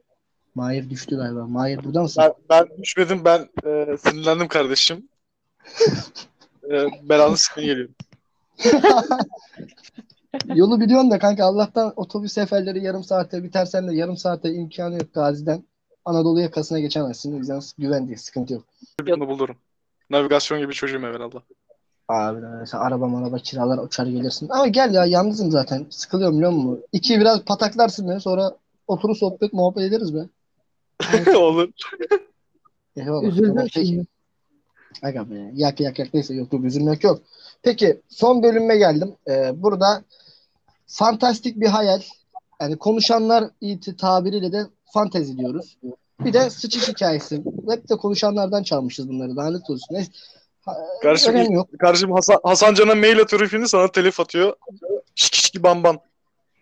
Mahir 0.59 0.91
düştü 0.91 1.17
galiba. 1.17 1.47
Mahir 1.47 1.85
burada 1.85 2.03
mısın? 2.03 2.23
Ben, 2.23 2.33
ben 2.51 2.83
düşmedim. 2.83 3.25
Ben 3.25 3.49
e, 3.67 3.97
sinirlendim 3.97 4.49
kardeşim. 4.49 5.09
e, 6.71 6.87
belanı 7.09 7.37
sıkın 7.37 7.65
geliyor. 7.65 7.89
Yolu 10.55 10.81
biliyorsun 10.81 11.11
da 11.11 11.19
kanka 11.19 11.45
Allah'tan 11.45 11.93
otobüs 11.97 12.33
seferleri 12.33 12.85
yarım 12.85 13.05
saate 13.05 13.45
bitersen 13.45 13.89
de 13.89 13.95
yarım 13.95 14.17
saate 14.17 14.53
imkanı 14.53 14.95
yok 14.95 15.15
Gazi'den. 15.15 15.65
Anadolu 16.05 16.41
yakasına 16.41 16.81
geçemezsin. 16.81 17.35
O 17.35 17.37
yüzden 17.37 17.61
güvenli, 17.79 18.19
sıkıntı 18.19 18.53
yok. 18.53 18.65
Bunu 19.07 19.29
bulurum. 19.29 19.57
Navigasyon 20.11 20.61
gibi 20.61 20.73
çocuğum 20.73 20.99
evvelallah. 20.99 21.41
Abi 22.09 22.67
sen 22.67 22.79
araba 22.79 23.09
maraba 23.09 23.39
kiralar 23.39 23.79
uçar 23.79 24.07
gelirsin. 24.07 24.49
Ama 24.49 24.67
gel 24.67 24.95
ya 24.95 25.05
yalnızım 25.05 25.51
zaten. 25.51 25.87
Sıkılıyorum 25.91 26.37
biliyor 26.37 26.53
musun? 26.53 26.85
İki 26.93 27.21
biraz 27.21 27.45
pataklarsın 27.45 28.09
beni 28.09 28.21
sonra 28.21 28.57
oturup 28.87 29.17
sohbet 29.17 29.53
muhabbet 29.53 29.83
ederiz 29.83 30.15
be. 30.15 30.19
Olur. 31.37 31.69
Eyvallah. 32.97 33.29
Üzüldüm 33.29 33.71
şimdi. 33.71 34.07
Aga 35.03 35.31
be. 35.31 35.51
Yak 35.55 35.81
yak 35.81 35.99
yak 35.99 36.15
neyse 36.15 36.35
yok 36.35 36.53
yok 36.53 36.65
üzülmek 36.65 37.05
yok. 37.05 37.23
Peki 37.63 38.01
son 38.09 38.43
bölüme 38.43 38.77
geldim. 38.77 39.15
Ee, 39.29 39.63
burada 39.63 40.05
fantastik 40.87 41.61
bir 41.61 41.67
hayal. 41.67 42.03
Yani 42.61 42.77
konuşanlar 42.77 43.45
iti 43.61 43.97
tabiriyle 43.97 44.53
de 44.53 44.67
fantezi 44.95 45.39
diyoruz. 45.39 45.79
Bir 46.21 46.33
de 46.33 46.51
sıçış 46.51 46.89
hikayesi. 46.89 47.43
Hep 47.71 47.89
de 47.89 47.97
konuşanlardan 47.97 48.63
çalmışız 48.63 49.09
bunları. 49.09 49.37
Lanet 49.37 49.71
olsun. 49.71 49.95
Neyse. 49.95 50.11
Önemi 51.29 51.55
yok. 51.55 51.69
kardeşim 51.79 52.13
Hasan, 52.13 52.39
Hasan 52.43 52.75
Can'a 52.75 52.95
mail 52.95 53.21
atıyor 53.21 53.67
sana 53.67 53.91
telif 53.91 54.21
atıyor. 54.21 54.57
Şiki 55.15 55.63
bam 55.63 55.85
bam. 55.85 55.99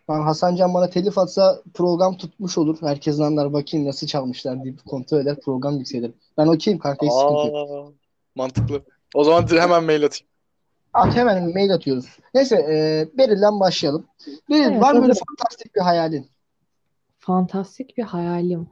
Ben 0.09 0.21
Hasan 0.21 0.57
Can 0.57 0.75
bana 0.75 0.91
telif 0.91 1.19
atsa 1.19 1.63
program 1.75 2.17
tutmuş 2.17 2.59
olur. 2.59 2.79
Herkes 2.81 3.21
anlar 3.21 3.53
bakayım 3.53 3.87
nasıl 3.87 4.07
çalmışlar 4.07 4.65
deyip 4.65 4.85
kontrol 4.85 5.19
eder 5.19 5.41
program 5.41 5.79
yükselir. 5.79 6.13
Ben 6.39 6.47
okeyim 6.47 6.79
kanka 6.79 7.07
hiç 7.07 7.13
sıkıntı 7.13 7.47
yok. 7.47 7.71
Aa, 7.71 7.93
mantıklı. 8.35 8.83
O 9.15 9.25
zaman 9.25 9.47
hemen 9.51 9.85
mail 9.85 10.05
atayım. 10.05 10.27
At 10.93 11.17
hemen 11.17 11.55
mail 11.55 11.75
atıyoruz. 11.75 12.07
Neyse 12.35 12.57
e, 12.57 13.09
Beril'den 13.19 13.61
başlayalım. 13.61 14.07
Beril 14.51 14.61
Evet, 14.61 14.83
var 14.83 14.95
mı 14.95 15.03
böyle 15.03 15.15
fantastik 15.15 15.75
bir 15.75 15.81
hayalin? 15.81 16.27
Fantastik 17.19 17.97
bir 17.97 18.03
hayalim. 18.03 18.69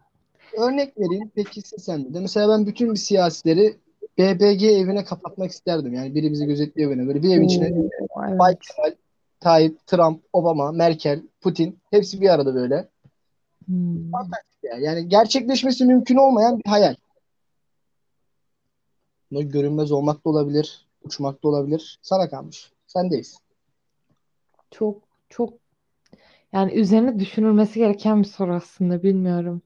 Örnek 0.58 0.98
vereyim 0.98 1.30
peki 1.34 1.62
sen 1.62 2.14
de. 2.14 2.20
Mesela 2.20 2.48
ben 2.48 2.66
bütün 2.66 2.92
bir 2.92 2.98
siyasileri 2.98 3.76
BBG 4.18 4.62
evine 4.62 5.04
kapatmak 5.04 5.50
isterdim. 5.50 5.94
Yani 5.94 6.14
biri 6.14 6.32
bizi 6.32 6.46
gözetliyor 6.46 6.90
beni. 6.90 7.06
Böyle 7.06 7.22
bir 7.22 7.36
evin 7.36 7.46
içine 7.46 7.72
Oo, 7.72 8.22
evet. 8.28 8.34
Biden, 8.34 8.96
Tayyip, 9.44 9.87
Trump, 9.87 10.24
Obama, 10.33 10.72
Merkel, 10.72 11.22
Putin 11.40 11.78
hepsi 11.90 12.20
bir 12.20 12.28
arada 12.28 12.54
böyle. 12.54 12.88
Hmm. 13.66 14.11
Yani 14.80 15.09
gerçekleşmesi 15.09 15.85
mümkün 15.85 16.16
olmayan 16.16 16.59
bir 16.59 16.70
hayal. 16.70 16.94
Bu 19.30 19.42
görünmez 19.42 19.92
olmak 19.92 20.24
da 20.24 20.28
olabilir, 20.30 20.87
uçmak 21.02 21.44
da 21.44 21.48
olabilir. 21.48 21.98
Sana 22.02 22.28
kalmış. 22.28 22.72
Sendeyiz. 22.87 23.38
Çok 24.70 25.02
çok 25.28 25.54
yani 26.52 26.72
üzerine 26.72 27.18
düşünülmesi 27.18 27.78
gereken 27.78 28.22
bir 28.22 28.28
soru 28.28 28.54
aslında 28.54 29.02
bilmiyorum. 29.02 29.62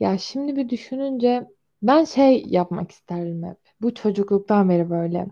Ya 0.00 0.18
şimdi 0.18 0.56
bir 0.56 0.68
düşününce 0.68 1.48
ben 1.82 2.04
şey 2.04 2.44
yapmak 2.46 2.90
isterdim 2.90 3.42
hep. 3.42 3.58
Bu 3.80 3.94
çocukluktan 3.94 4.68
beri 4.68 4.90
böyle. 4.90 5.26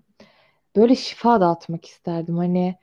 Böyle 0.76 0.96
şifa 0.96 1.40
dağıtmak 1.40 1.84
isterdim. 1.84 2.36
Hani 2.36 2.74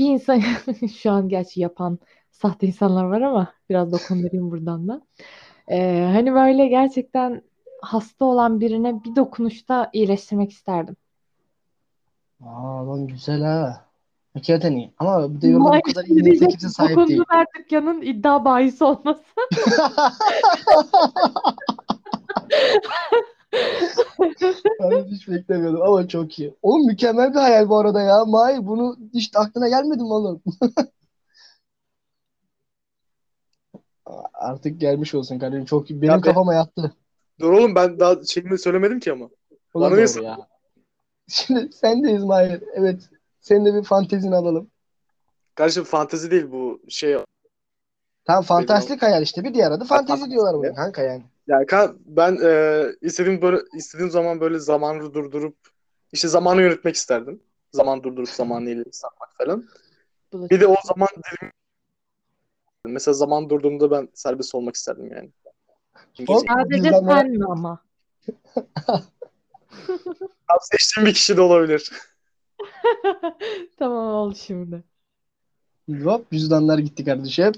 bir 0.00 0.10
insan 0.10 0.40
şu 1.02 1.10
an 1.10 1.28
gerçi 1.28 1.60
yapan 1.60 1.98
sahte 2.30 2.66
insanlar 2.66 3.04
var 3.04 3.20
ama 3.20 3.54
biraz 3.70 3.92
dokundurayım 3.92 4.50
buradan 4.50 4.88
da. 4.88 5.02
Ee, 5.68 6.08
hani 6.12 6.34
böyle 6.34 6.66
gerçekten 6.66 7.42
hasta 7.82 8.24
olan 8.24 8.60
birine 8.60 9.04
bir 9.04 9.16
dokunuşta 9.16 9.90
iyileştirmek 9.92 10.52
isterdim. 10.52 10.96
Aa 12.44 12.88
lan 12.88 13.06
güzel 13.06 13.42
ha. 13.42 13.84
Hakikaten 14.34 14.72
iyi. 14.72 14.92
Ama 14.98 15.34
bu 15.34 15.42
devirde 15.42 15.60
bu 15.60 15.64
Vay, 15.64 15.80
kadar 15.80 16.04
iyi 16.04 16.22
niyete 16.22 16.48
kimse 16.48 16.68
sahip 16.68 16.96
değil. 16.96 17.08
dokunduğum 17.08 17.24
her 17.28 17.46
dükkanın 17.58 18.02
iddia 18.02 18.44
bahisi 18.44 18.84
olması. 18.84 19.24
Ben 24.80 25.04
hiç 25.04 25.28
beklemiyordum 25.28 25.82
ama 25.82 26.08
çok 26.08 26.38
iyi. 26.38 26.54
Oğlum 26.62 26.86
mükemmel 26.86 27.30
bir 27.30 27.38
hayal 27.38 27.68
bu 27.68 27.78
arada 27.78 28.02
ya. 28.02 28.24
Mahir 28.24 28.66
bunu 28.66 28.96
hiç 29.14 29.30
aklına 29.34 29.68
gelmedi 29.68 30.02
mi 30.02 30.12
oğlum? 30.12 30.42
Artık 34.34 34.80
gelmiş 34.80 35.14
olsun 35.14 35.38
kardeşim. 35.38 35.64
Çok 35.64 35.90
iyi. 35.90 36.02
Benim 36.02 36.12
Ya 36.12 36.20
kafama 36.20 36.54
yattı. 36.54 36.94
Dur 37.40 37.52
oğlum 37.52 37.74
ben 37.74 38.00
daha 38.00 38.24
şeyimi 38.24 38.58
söylemedim 38.58 39.00
ki 39.00 39.12
ama. 39.12 39.24
O 39.74 39.80
da 39.80 39.84
Bana 39.90 39.96
doğru 39.96 40.22
ya. 40.22 40.38
Şimdi 41.28 41.72
sendeyiz 41.72 42.24
Mahir. 42.24 42.62
Evet. 42.74 43.00
Senin 43.40 43.64
de 43.64 43.74
bir 43.74 43.82
fantezini 43.82 44.34
alalım. 44.34 44.70
Kardeşim 45.54 45.84
fantezi 45.84 46.30
değil 46.30 46.50
bu 46.50 46.80
şey. 46.88 47.16
Tamam 48.24 48.42
fantastik 48.42 49.02
hayal 49.02 49.22
işte. 49.22 49.44
Bir 49.44 49.54
diğer 49.54 49.70
adı 49.70 49.84
fantezi 49.84 50.30
diyorlar 50.30 50.54
ya. 50.54 50.58
buna 50.58 50.74
kanka 50.74 51.02
yani. 51.02 51.22
Yani 51.50 51.66
kan- 51.66 51.98
ben 52.06 52.38
e, 52.42 52.84
istediğim 53.00 53.42
böyle 53.42 53.58
istediğim 53.74 54.10
zaman 54.10 54.40
böyle 54.40 54.58
zamanı 54.58 55.14
durdurup 55.14 55.56
işte 56.12 56.28
zamanı 56.28 56.62
yönetmek 56.62 56.94
isterdim. 56.94 57.42
Zaman 57.72 58.02
durdurup 58.02 58.28
zamanı 58.28 58.70
ileri 58.70 58.92
sarmak 58.92 59.36
falan. 59.38 59.68
Bir 60.32 60.60
de 60.60 60.66
o 60.66 60.76
zaman 60.84 61.08
dilimi 61.08 61.52
mesela 62.86 63.14
zaman 63.14 63.50
durduğumda 63.50 63.90
ben 63.90 64.08
serbest 64.14 64.54
olmak 64.54 64.74
isterdim 64.74 65.12
yani. 65.12 65.30
Çünkü. 66.14 66.32
Sadece 66.48 66.90
sen 66.92 67.30
mi 67.30 67.44
ama? 67.48 67.84
Tam 70.48 70.58
seçtiğim 70.60 71.06
bir 71.06 71.14
kişi 71.14 71.36
de 71.36 71.40
olabilir. 71.40 71.90
Tamam 73.78 74.14
oldu 74.14 74.34
şimdi. 74.46 74.84
Hop 76.04 76.30
cüzdanlar 76.32 76.78
gitti 76.78 77.04
kardeşim. 77.04 77.52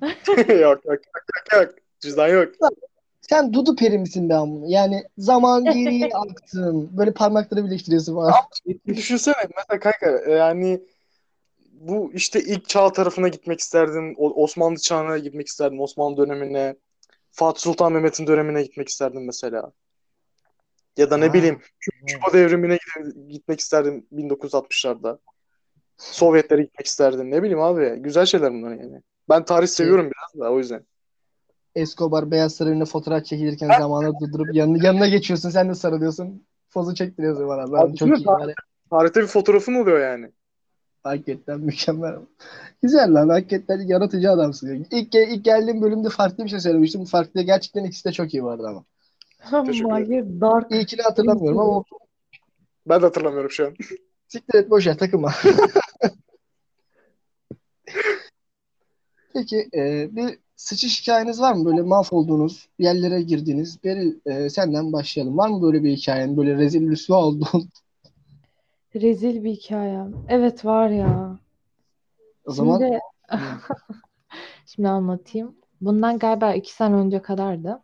yok 0.36 0.48
yok 0.48 0.84
yok 0.84 0.84
yok 0.84 1.52
yok. 1.52 1.74
Cüzdan 2.00 2.28
yok. 2.28 2.54
Sen 3.20 3.52
Dudu 3.52 3.76
peri 3.76 3.98
misin 3.98 4.28
be 4.28 4.34
amına? 4.34 4.64
Yani 4.68 5.02
zaman 5.18 5.64
geri 5.74 6.14
aksın. 6.14 6.90
Böyle 6.98 7.12
parmakları 7.12 7.64
birleştiriyorsun 7.64 8.14
falan. 8.14 8.34
Bir 8.66 8.96
düşünsene 8.96 9.34
mesela 9.56 9.80
kanka 9.80 10.30
yani 10.30 10.80
bu 11.72 12.12
işte 12.14 12.40
ilk 12.40 12.68
çağ 12.68 12.92
tarafına 12.92 13.28
gitmek 13.28 13.60
isterdim. 13.60 14.14
Osmanlı 14.18 14.78
çağına 14.78 15.18
gitmek 15.18 15.46
isterdim. 15.46 15.80
Osmanlı 15.80 16.16
dönemine. 16.16 16.76
Fatih 17.30 17.60
Sultan 17.60 17.92
Mehmet'in 17.92 18.26
dönemine 18.26 18.62
gitmek 18.62 18.88
isterdim 18.88 19.26
mesela. 19.26 19.72
Ya 20.96 21.10
da 21.10 21.16
ne 21.16 21.26
Ha. 21.26 21.34
bileyim 21.34 21.60
Küba 22.06 22.32
devrimine 22.32 22.78
gitmek 23.28 23.60
isterdim 23.60 24.06
1960'larda. 24.12 25.18
Sovyetlere 25.96 26.62
gitmek 26.62 26.86
isterdim. 26.86 27.30
Ne 27.30 27.42
bileyim 27.42 27.60
abi. 27.60 27.96
Güzel 27.96 28.26
şeyler 28.26 28.52
bunlar 28.52 28.70
yani. 28.70 29.02
Ben 29.28 29.44
tarih 29.44 29.66
seviyorum 29.68 30.10
biraz 30.10 30.40
da 30.40 30.52
o 30.52 30.58
yüzden. 30.58 30.86
Escobar 31.76 32.30
Beyaz 32.30 32.54
Sarayı'nda 32.54 32.84
fotoğraf 32.84 33.24
çekilirken 33.24 33.70
zamanı 33.78 34.20
durdurup 34.20 34.54
yanına, 34.54 34.86
yanına 34.86 35.08
geçiyorsun 35.08 35.50
sen 35.50 35.68
de 35.68 35.74
sarılıyorsun. 35.74 36.46
Pozu 36.70 36.94
çektiriyorsun 36.94 37.48
bana. 37.48 37.72
Ben 37.72 37.78
Abi, 37.78 37.96
çok 37.96 38.18
iyi. 38.18 38.28
ya. 38.28 38.54
Tarihte 38.90 39.20
bir 39.20 39.26
fotoğrafın 39.26 39.74
oluyor 39.74 40.00
yani. 40.00 40.30
Hakikaten 41.02 41.60
mükemmel. 41.60 42.16
Güzel 42.82 43.14
lan. 43.14 43.28
Hakikaten 43.28 43.80
yaratıcı 43.80 44.30
adamsın. 44.30 44.86
İlk, 44.90 45.14
ilk 45.14 45.44
geldiğim 45.44 45.82
bölümde 45.82 46.08
farklı 46.08 46.44
bir 46.44 46.50
şey 46.50 46.60
söylemiştim. 46.60 47.04
Farklı 47.04 47.42
gerçekten 47.42 47.84
ikisi 47.84 48.04
de 48.04 48.12
çok 48.12 48.34
iyi 48.34 48.44
vardı 48.44 48.66
ama. 48.68 48.84
Hayır, 49.38 50.40
dark. 50.40 50.72
İlkini 50.72 51.02
hatırlamıyorum 51.02 51.58
ama 51.58 51.84
Ben 52.86 53.02
de 53.02 53.06
hatırlamıyorum 53.06 53.50
şu 53.50 53.66
an. 53.66 53.74
siktir 54.28 54.58
et 54.58 54.70
boş 54.70 54.86
ver 54.86 54.98
takılma. 54.98 55.32
Peki 59.32 59.68
e, 59.74 60.08
bir 60.16 60.38
sıçış 60.56 61.02
hikayeniz 61.02 61.40
var 61.40 61.52
mı? 61.52 61.64
Böyle 61.64 61.82
mahvolduğunuz, 61.82 62.68
yerlere 62.78 63.22
girdiğiniz. 63.22 63.84
Beril 63.84 64.14
e, 64.26 64.50
senden 64.50 64.92
başlayalım. 64.92 65.38
Var 65.38 65.48
mı 65.48 65.62
böyle 65.62 65.84
bir 65.84 65.96
hikayen? 65.96 66.36
Böyle 66.36 66.56
rezil 66.56 66.90
rüsva 66.90 67.24
olduğun? 67.24 67.68
Rezil 68.94 69.44
bir 69.44 69.50
hikayem. 69.50 70.14
Evet 70.28 70.64
var 70.64 70.88
ya. 70.88 71.38
O 72.46 72.52
zaman 72.52 72.78
Şimdi 72.78 72.98
şimdi 74.66 74.88
anlatayım. 74.88 75.54
Bundan 75.80 76.18
galiba 76.18 76.54
iki 76.54 76.72
sene 76.72 76.94
önce 76.94 77.22
kadardı. 77.22 77.82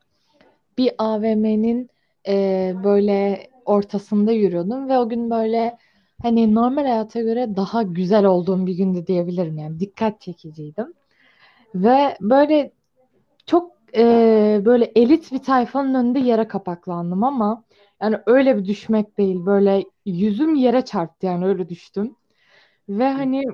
Bir 0.78 0.92
AVM'nin 0.98 1.90
e, 2.28 2.74
böyle 2.84 3.50
ortasında 3.64 4.32
yürüyordum 4.32 4.88
ve 4.88 4.98
o 4.98 5.08
gün 5.08 5.30
böyle 5.30 5.78
hani 6.22 6.54
normal 6.54 6.82
hayata 6.82 7.20
göre 7.20 7.56
daha 7.56 7.82
güzel 7.82 8.24
olduğum 8.24 8.66
bir 8.66 8.74
gündü 8.74 9.06
diyebilirim 9.06 9.58
yani 9.58 9.80
dikkat 9.80 10.20
çekiciydim. 10.20 10.94
Ve 11.74 12.16
böyle 12.20 12.72
çok 13.46 13.72
e, 13.96 14.62
böyle 14.64 14.84
elit 14.84 15.32
bir 15.32 15.38
tayfanın 15.38 15.94
önünde 15.94 16.18
yere 16.18 16.48
kapaklandım 16.48 17.24
ama 17.24 17.64
yani 18.02 18.18
öyle 18.26 18.56
bir 18.56 18.64
düşmek 18.64 19.18
değil 19.18 19.46
böyle 19.46 19.84
yüzüm 20.06 20.54
yere 20.54 20.84
çarptı 20.84 21.26
yani 21.26 21.46
öyle 21.46 21.68
düştüm. 21.68 22.16
Ve 22.88 23.12
hani 23.12 23.44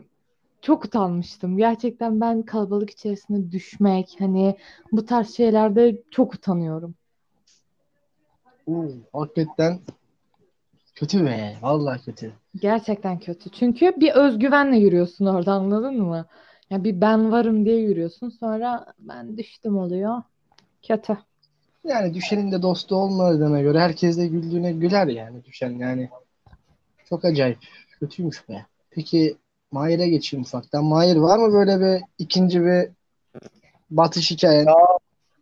çok 0.62 0.85
utanmıştım. 0.85 1.57
Gerçekten 1.57 2.21
ben 2.21 2.43
kalabalık 2.43 2.91
içerisinde 2.91 3.53
düşmek 3.53 4.16
hani 4.19 4.57
bu 4.93 5.05
tarz 5.05 5.37
şeylerde 5.37 6.03
çok 6.11 6.35
utanıyorum. 6.35 6.95
Oo, 8.66 8.85
hakikaten 9.12 9.81
kötü 10.95 11.27
be. 11.27 11.57
Vallahi 11.62 12.05
kötü. 12.05 12.33
Gerçekten 12.57 13.19
kötü. 13.19 13.51
Çünkü 13.51 13.93
bir 13.97 14.12
özgüvenle 14.12 14.77
yürüyorsun 14.79 15.27
orada 15.27 15.53
anladın 15.53 16.03
mı? 16.03 16.27
Ya 16.71 16.85
bir 16.85 17.01
ben 17.01 17.33
varım 17.33 17.64
diye 17.64 17.77
yürüyorsun. 17.77 18.29
Sonra 18.29 18.87
ben 18.99 19.37
düştüm 19.39 19.79
oluyor. 19.79 20.23
Kötü. 20.83 21.19
Yani 21.85 22.14
düşenin 22.14 22.53
de 22.53 22.62
dostu 22.62 22.97
olmadığına 22.97 23.61
göre 23.61 23.81
herkes 23.81 24.19
de 24.19 24.27
güldüğüne 24.27 24.73
güler 24.73 25.07
yani 25.07 25.45
düşen 25.45 25.71
yani. 25.71 26.11
Çok 27.09 27.25
acayip. 27.25 27.59
Kötüymüş 28.01 28.49
be. 28.49 28.66
Peki 28.91 29.37
Mahir'e 29.73 30.09
geçeyim 30.09 30.43
ufaktan. 30.43 30.85
Mahir 30.85 31.16
var 31.16 31.39
mı 31.39 31.53
böyle 31.53 31.81
bir 31.81 32.03
ikinci 32.19 32.62
bir 32.64 32.89
batış 33.91 34.31
hikayen? 34.31 34.66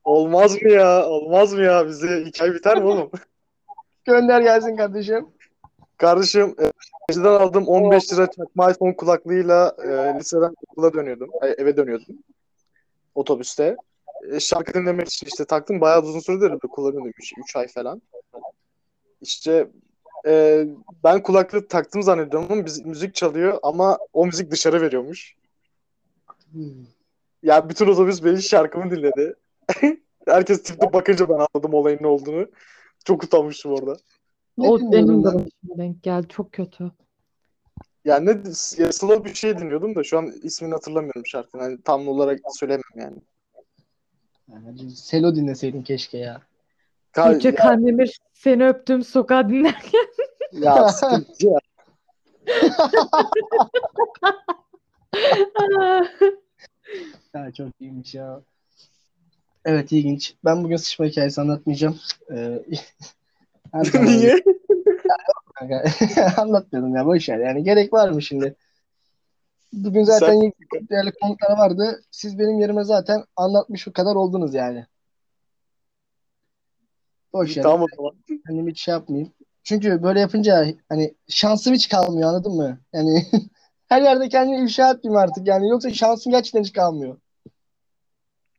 Olmaz 0.05 0.63
mı 0.63 0.71
ya? 0.71 1.07
Olmaz 1.07 1.53
mı 1.53 1.63
ya? 1.63 1.87
Bize 1.89 2.25
hikaye 2.27 2.55
biter 2.55 2.83
mi 2.83 2.89
oğlum? 2.89 3.11
Gönder 4.05 4.41
gelsin 4.41 4.77
kardeşim. 4.77 5.29
Kardeşim 5.99 6.55
e, 6.61 6.73
önceden 7.11 7.33
aldığım 7.33 7.69
15 7.69 8.13
lira 8.13 8.31
çakma 8.31 8.71
iPhone 8.71 8.97
kulaklığıyla 8.97 9.77
e, 9.85 10.19
liseden 10.19 10.55
okula 10.69 10.95
dönüyordum. 10.95 11.31
Ay, 11.41 11.55
eve 11.59 11.77
dönüyordum. 11.77 12.19
Otobüste. 13.15 13.77
E, 14.33 14.41
şarkı 14.41 14.75
dinlemek 14.75 15.09
için 15.09 15.27
işte 15.27 15.45
taktım. 15.45 15.81
Bayağı 15.81 16.03
uzun 16.03 16.21
süredir 16.21 16.51
de 16.51 16.69
kullanıyordum. 16.71 17.13
3 17.39 17.57
ay 17.57 17.69
falan. 17.69 18.03
İşte 19.21 19.71
e, 20.27 20.65
ben 21.05 21.23
kulaklığı 21.23 21.69
taktım 21.69 22.03
zannediyorum 22.03 22.53
ama 22.53 22.67
biz, 22.67 22.87
müzik 22.87 23.15
çalıyor 23.15 23.59
ama 23.63 23.99
o 24.13 24.27
müzik 24.27 24.51
dışarı 24.51 24.81
veriyormuş. 24.81 25.35
Hmm. 26.53 26.87
Ya 27.43 27.69
bütün 27.69 27.87
otobüs 27.87 28.25
benim 28.25 28.39
şarkımı 28.39 28.91
dinledi. 28.91 29.35
Herkes 30.29 30.63
tipte 30.63 30.93
bakınca 30.93 31.29
ben 31.29 31.35
anladım 31.35 31.75
olayın 31.75 31.99
ne 32.01 32.07
olduğunu. 32.07 32.49
Çok 33.05 33.25
utanmıştım 33.25 33.73
orada. 33.73 33.97
Ne 34.59 34.69
O 34.69 34.93
benim 34.93 35.25
de 35.25 35.25
başıma 35.25 35.77
denk 35.77 36.03
geldi. 36.03 36.27
Çok 36.29 36.53
kötü. 36.53 36.93
Yani 38.05 38.27
ne 38.27 38.31
ya 38.79 38.93
slow 38.93 39.25
bir 39.25 39.35
şey 39.35 39.59
dinliyordum 39.59 39.95
da 39.95 40.05
şu 40.05 40.19
an 40.19 40.33
ismini 40.43 40.73
hatırlamıyorum 40.73 41.27
şarkının. 41.27 41.63
Hani 41.63 41.83
tam 41.83 42.09
olarak 42.09 42.41
söylemem 42.59 42.83
yani. 42.95 43.17
Yani 44.53 44.91
Selo 44.91 45.35
dinleseydin 45.35 45.83
keşke 45.83 46.19
ya. 46.19 46.43
Ka- 47.13 47.33
Tuğçe 47.33 47.55
Kandemir 47.55 48.21
seni 48.33 48.69
öptüm 48.69 49.03
sokağa 49.03 49.49
dinlerken. 49.49 50.07
ya 50.53 50.89
sıkıntı 50.89 51.47
ya. 51.47 51.59
Ha, 57.33 57.53
çok 57.53 57.69
iyiymiş 57.81 58.15
ya. 58.15 58.41
Evet 59.65 59.93
ilginç. 59.93 60.35
Ben 60.45 60.65
bugün 60.65 60.77
sıçma 60.77 61.07
hikayesi 61.07 61.41
anlatmayacağım. 61.41 61.99
Ee, 62.31 62.63
her 63.77 64.05
Niye? 64.07 64.43
Anlatmıyordum 66.37 66.97
ya 66.97 67.07
boş 67.07 67.29
ver. 67.29 67.39
Yani 67.39 67.65
gerek 67.65 67.93
var 67.93 68.09
mı 68.09 68.23
şimdi? 68.23 68.57
Bugün 69.73 70.03
zaten 70.03 70.53
değerli 70.91 71.13
konuklar 71.21 71.59
vardı. 71.59 72.03
Siz 72.11 72.39
benim 72.39 72.61
yerime 72.61 72.85
zaten 72.85 73.25
anlatmış 73.37 73.85
kadar 73.95 74.15
oldunuz 74.15 74.55
yani. 74.55 74.87
Boş 77.33 77.57
ver. 77.57 77.63
Tamam 77.63 77.83
o 77.83 77.87
zaman. 77.97 78.13
Hani 78.47 78.71
hiç 78.71 78.81
şey 78.81 78.93
yapmayayım. 78.93 79.33
Çünkü 79.65 80.03
böyle 80.03 80.21
yapınca 80.21 80.67
hani 80.89 81.15
şansım 81.29 81.75
hiç 81.75 81.89
kalmıyor 81.89 82.29
anladın 82.29 82.53
mı? 82.53 82.81
Yani 82.93 83.27
her 83.89 84.03
yerde 84.03 84.29
kendimi 84.29 84.65
ifşa 84.65 84.91
etmeyeyim 84.91 85.23
artık 85.23 85.47
yani. 85.47 85.69
Yoksa 85.69 85.91
şansım 85.91 86.33
gerçekten 86.33 86.63
hiç 86.63 86.73
kalmıyor. 86.73 87.19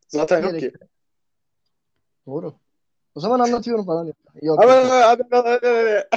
Zaten 0.08 0.44
yok 0.44 0.60
ki. 0.60 0.72
Doğru. 2.28 2.56
O 3.18 3.20
zaman 3.20 3.40
anlatıyorum 3.40 3.86
falan. 3.86 4.14
Yok, 4.42 4.60
Hadi 4.60 4.68
yok. 4.68 4.92
hadi 4.92 5.24
hadi 5.32 5.48
hadi 5.50 5.68
hadi. 5.68 6.08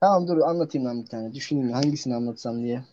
Tamam 0.00 0.28
dur 0.28 0.38
anlatayım 0.38 0.88
ben 0.88 1.02
bir 1.02 1.06
tane. 1.06 1.34
Düşüneyim 1.34 1.72
hangisini 1.72 2.14
anlatsam 2.14 2.62
diye. 2.62 2.84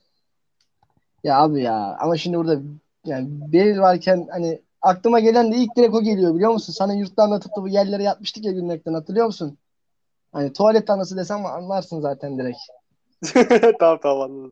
Ya 1.24 1.38
abi 1.38 1.62
ya 1.62 1.98
ama 2.00 2.18
şimdi 2.18 2.38
burada 2.38 2.62
yani 3.06 3.28
Beril 3.54 3.80
varken 3.80 4.28
hani 4.32 4.62
aklıma 4.82 5.20
gelen 5.20 5.52
de 5.52 5.56
ilk 5.56 5.76
direkt 5.76 5.96
o 5.96 6.02
geliyor 6.02 6.36
biliyor 6.36 6.52
musun? 6.52 6.74
Sana 6.74 6.94
yurtta 6.94 7.24
anlatıp 7.24 7.52
da 7.58 7.62
bu 7.62 7.68
yerlere 7.68 8.04
yatmıştık 8.04 8.46
ya 8.46 8.52
gülmekten 8.52 8.94
hatırlıyor 8.94 9.26
musun? 9.26 9.58
Hani 10.32 10.54
tuvalet 10.54 10.90
anası 10.90 11.18
desem 11.18 11.46
anlarsın 11.46 12.02
zaten 12.02 12.38
direkt. 12.38 12.60
tamam 13.80 14.00
tamam 14.04 14.22
anladım. 14.22 14.52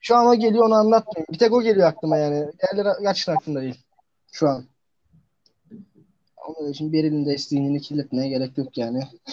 Şu 0.00 0.16
an 0.16 0.26
o 0.26 0.34
geliyor 0.34 0.66
onu 0.66 0.74
anlatmayayım. 0.74 1.26
Bir 1.32 1.38
tek 1.38 1.52
o 1.52 1.62
geliyor 1.62 1.88
aklıma 1.88 2.16
yani. 2.16 2.52
Diğerleri 2.58 3.02
gerçekten 3.02 3.34
aklımda 3.36 3.60
değil. 3.60 3.84
Şu 4.32 4.48
an. 4.48 4.71
Onun 6.56 6.70
için 6.70 6.92
Beril'in 6.92 7.26
de 7.26 7.38
zihnini 7.38 7.80
kirletmeye 7.80 8.28
gerek 8.28 8.58
yok 8.58 8.78
yani. 8.78 9.00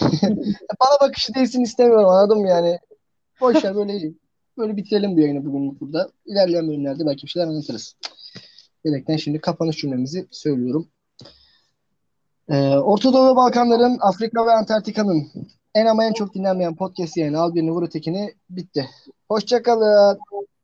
Bana 0.80 1.00
bakışı 1.00 1.34
değilsin 1.34 1.62
istemiyorum 1.62 2.08
anladın 2.08 2.40
mı 2.40 2.48
yani? 2.48 2.78
Boş 3.40 3.64
ver 3.64 3.74
böyle 3.74 4.12
böyle 4.58 4.76
bitirelim 4.76 5.16
bu 5.16 5.20
yayını 5.20 5.44
bugün 5.44 5.80
burada. 5.80 6.10
İlerleyen 6.26 6.68
bölümlerde 6.68 7.06
belki 7.06 7.26
bir 7.26 7.30
şeyler 7.30 7.46
anlatırız. 7.46 7.96
Gerekten 8.84 9.16
şimdi 9.16 9.40
kapanış 9.40 9.76
cümlemizi 9.76 10.28
söylüyorum. 10.30 10.88
Ee, 12.48 12.76
Orta 12.76 13.12
Doğu 13.12 13.32
ve 13.32 13.36
Balkanların, 13.36 13.98
Afrika 14.00 14.46
ve 14.46 14.50
Antarktika'nın 14.50 15.30
en 15.74 15.86
ama 15.86 16.04
en 16.04 16.12
çok 16.12 16.34
dinlenmeyen 16.34 16.76
podcast 16.76 17.16
yayını 17.16 17.40
Al 17.40 17.54
Birini 17.54 17.70
Vur 17.70 17.82
Ötekini 17.82 18.34
bitti. 18.50 18.90
Hoşçakalın. 19.28 20.18